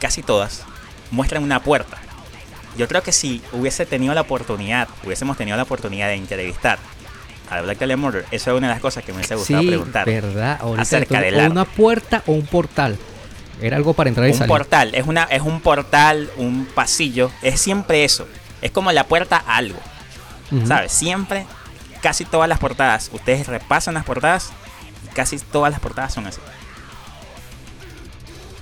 [0.00, 0.64] casi todas,
[1.10, 1.98] muestran una puerta.
[2.78, 6.78] Yo creo que si hubiese tenido la oportunidad, hubiésemos tenido la oportunidad de entrevistar
[7.50, 9.68] a Black Dahlia Murder, eso es una de las cosas que me hubiese gustado sí,
[9.68, 10.06] preguntar.
[10.06, 10.60] verdad.
[10.78, 12.98] acerca de una puerta o un portal.
[13.60, 17.60] Era algo para entrar y un portal, es, una, es un portal, un pasillo, es
[17.60, 18.26] siempre eso.
[18.62, 19.78] Es como la puerta a algo.
[20.66, 20.92] ¿Sabes?
[20.92, 21.46] Siempre,
[22.00, 24.50] casi todas las portadas, ustedes repasan las portadas,
[25.14, 26.40] casi todas las portadas son así.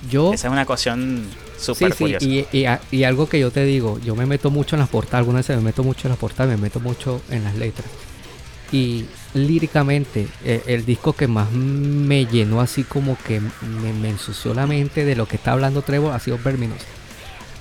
[0.09, 2.25] Yo, Esa es una cuestión súper sí, curiosa.
[2.25, 2.45] Y,
[2.91, 5.57] y, algo que yo te digo, yo me meto mucho en las portadas, algunas veces
[5.57, 7.87] me meto mucho en las portadas, me meto mucho en las letras.
[8.71, 14.67] Y líricamente, eh, el disco que más me llenó así como que me, ensució la
[14.67, 16.79] mente de lo que está hablando Trevor ha sido Verminos.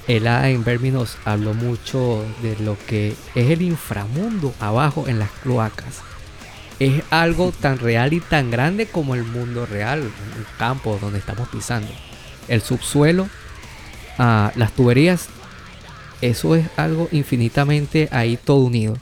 [0.08, 6.00] Él en Verminos habló mucho de lo que es el inframundo abajo en las cloacas.
[6.78, 11.48] Es algo tan real y tan grande como el mundo real, el campo donde estamos
[11.48, 11.88] pisando.
[12.46, 13.28] El subsuelo,
[14.18, 15.28] ah, las tuberías,
[16.20, 18.96] eso es algo infinitamente ahí todo unido.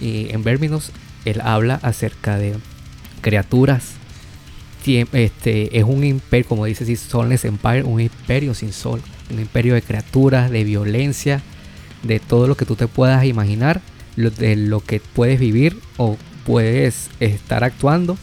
[0.00, 0.92] Y en Verminos
[1.24, 2.56] él habla acerca de
[3.20, 3.92] criaturas.
[4.86, 9.74] Este, es un imperio, como dice si Soulless Empire, un imperio sin sol, un imperio
[9.74, 11.42] de criaturas, de violencia,
[12.02, 13.82] de todo lo que tú te puedas imaginar,
[14.16, 18.16] de lo que puedes vivir o puedes estar actuando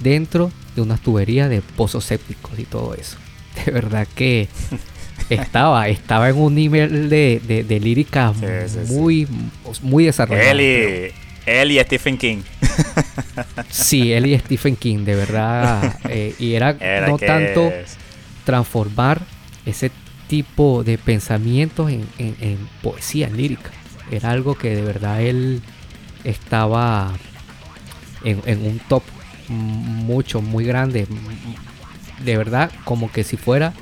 [0.00, 3.16] dentro de unas tuberías de pozos sépticos y todo eso.
[3.64, 4.48] De verdad que
[5.30, 8.32] estaba, estaba en un nivel de, de, lírica
[8.88, 9.26] muy,
[9.82, 10.56] muy desarrollado.
[11.50, 12.42] Él y, Stephen King.
[13.70, 15.98] sí, él y Stephen King, de verdad.
[16.08, 16.72] Eh, y era,
[17.08, 17.72] no tanto
[18.44, 19.20] transformar
[19.66, 19.90] ese
[20.28, 23.70] tipo de pensamientos en, en, poesía, en lírica.
[24.10, 25.62] Era algo que de verdad él
[26.24, 27.12] estaba
[28.24, 29.02] en, en un top
[29.48, 31.06] mucho, muy grande.
[32.24, 33.72] De verdad, como que si fuera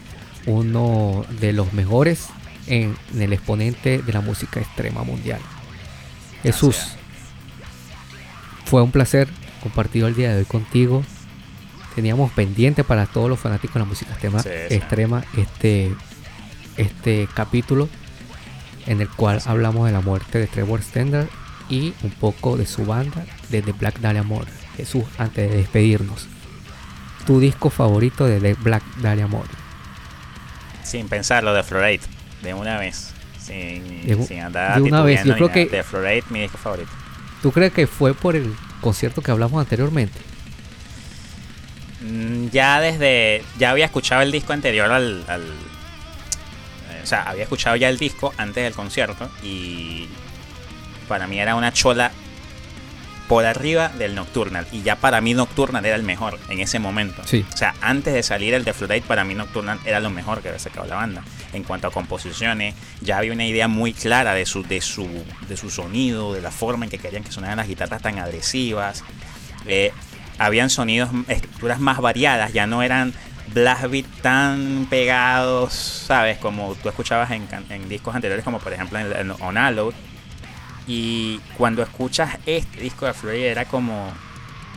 [0.46, 2.28] uno de los mejores
[2.66, 5.40] en, el exponente de la música extrema mundial.
[6.42, 6.96] Jesús,
[8.68, 9.28] fue un placer
[9.62, 11.02] compartir el día de hoy contigo.
[11.94, 15.94] Teníamos pendiente para todos los fanáticos de la música extrema, extrema este,
[16.76, 17.88] este capítulo
[18.86, 21.28] en el cual hablamos de la muerte de Trevor Stender
[21.70, 24.52] y un poco de su banda de The Black Dahlia Murder.
[24.76, 26.28] Jesús, antes de despedirnos,
[27.26, 29.56] tu disco favorito de The Black Dahlia Murder.
[30.84, 32.02] Sin pensarlo, de Florate,
[32.42, 33.14] de una vez.
[33.40, 35.24] Sin, de, andar de una vez.
[35.24, 36.90] Yo creo que de Florate, mi disco favorito.
[37.42, 40.18] ¿Tú crees que fue por el concierto que hablamos anteriormente?
[42.00, 43.44] Mm, ya desde.
[43.58, 45.42] Ya había escuchado el disco anterior al, al.
[47.02, 50.08] O sea, había escuchado ya el disco antes del concierto y.
[51.08, 52.12] Para mí era una chola
[53.28, 54.66] por arriba del Nocturnal.
[54.72, 57.22] Y ya para mí Nocturnal era el mejor en ese momento.
[57.26, 57.44] Sí.
[57.52, 60.48] O sea, antes de salir el de Floodate, para mí Nocturnal era lo mejor que
[60.48, 61.22] había sacado la banda.
[61.52, 65.06] En cuanto a composiciones, ya había una idea muy clara de su, de su,
[65.48, 69.04] de su sonido, de la forma en que querían que sonaran las guitarras tan agresivas.
[69.66, 69.92] Eh,
[70.38, 73.12] habían sonidos, estructuras más variadas, ya no eran
[73.52, 76.38] blast beat tan pegados, ¿sabes?
[76.38, 79.56] Como tú escuchabas en, en discos anteriores, como por ejemplo en, en On
[80.88, 84.10] y cuando escuchas este disco de Florida era como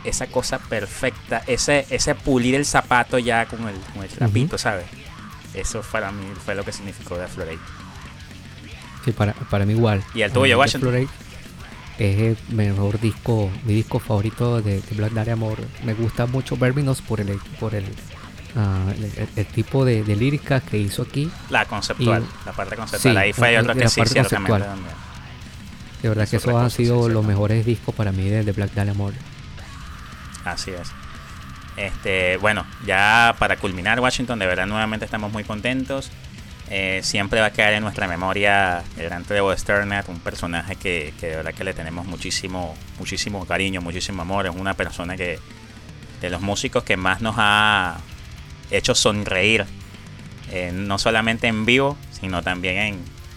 [0.04, 4.84] esa cosa perfecta, ese, ese pulir el zapato ya con el, con el ¿sabes?
[5.54, 7.60] Eso para mí fue lo que significó de Florida.
[9.04, 10.04] Sí, para, para mí igual.
[10.14, 11.08] ¿Y el tuyo, Washington?
[11.98, 15.58] es el mejor disco, mi disco favorito de, Black Dahlia Amor.
[15.84, 17.84] Me gusta mucho Verminos por el por el,
[18.56, 18.92] ah,
[19.36, 21.30] el, tipo de, de, lírica que hizo aquí.
[21.48, 23.16] La conceptual, la parte conceptual.
[23.16, 24.66] Ahí fue otro que sí, ciertamente.
[26.02, 29.20] De verdad que esos han sido los mejores discos para mí de, Black Dahlia Murder.
[30.44, 30.90] Así es.
[31.76, 36.10] Este, bueno, ya para culminar Washington, de verdad nuevamente estamos muy contentos.
[36.68, 41.14] Eh, siempre va a quedar en nuestra memoria el gran Trevor Sternat, un personaje que,
[41.20, 44.46] de verdad que le tenemos muchísimo, muchísimo cariño, muchísimo amor.
[44.46, 45.38] Es una persona que
[46.20, 47.98] de los músicos que más nos ha
[48.72, 49.66] hecho sonreír,
[50.50, 52.76] eh, no solamente en vivo, sino también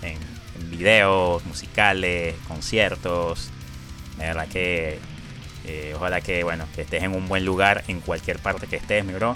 [0.01, 0.34] en
[0.77, 3.49] videos musicales, conciertos.
[4.17, 4.99] De verdad que
[5.65, 9.03] eh, ojalá que bueno que estés en un buen lugar en cualquier parte que estés,
[9.03, 9.35] mi bro.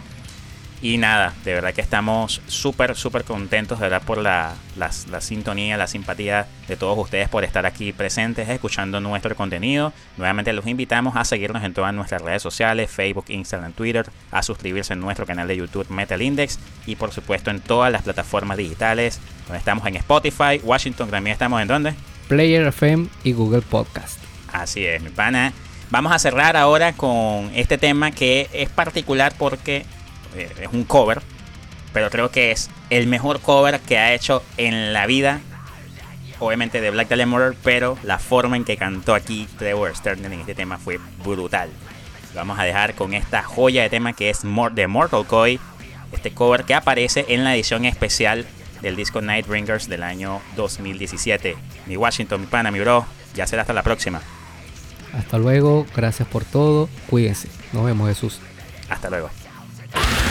[0.82, 5.76] Y nada, de verdad que estamos súper, súper contentos, de verdad, por la, la, sintonía,
[5.76, 9.92] la simpatía de todos ustedes por estar aquí presentes, escuchando nuestro contenido.
[10.16, 14.94] Nuevamente los invitamos a seguirnos en todas nuestras redes sociales, Facebook, Instagram, Twitter, a suscribirse
[14.94, 19.20] en nuestro canal de YouTube Metal Index y por supuesto en todas las plataformas digitales,
[19.48, 21.94] donde estamos en Spotify, Washington, también estamos en dónde?
[22.30, 24.18] Player FM y Google Podcast.
[24.54, 25.52] Así es, mi pana.
[25.92, 29.86] Vamos a cerrar ahora con este tema que es particular porque
[30.36, 31.22] eh, es un cover,
[31.94, 35.42] pero creo que es el mejor cover que ha hecho en la vida.
[36.40, 40.34] Obviamente de Black Dahlia Murder, pero la forma en que cantó aquí Trevor Stern en
[40.34, 41.70] este tema fue brutal.
[42.34, 45.60] vamos a dejar con esta joya de tema que es de Mortal Koi,
[46.14, 48.46] este cover que aparece en la edición especial
[48.82, 51.58] del disco Nightbringers del año 2017.
[51.88, 54.22] Mi Washington, mi pana, mi bro, ya será hasta la próxima.
[55.14, 58.40] Hasta luego, gracias por todo, cuídense, nos vemos Jesús.
[58.90, 59.30] Hasta luego.
[59.94, 60.29] Ah!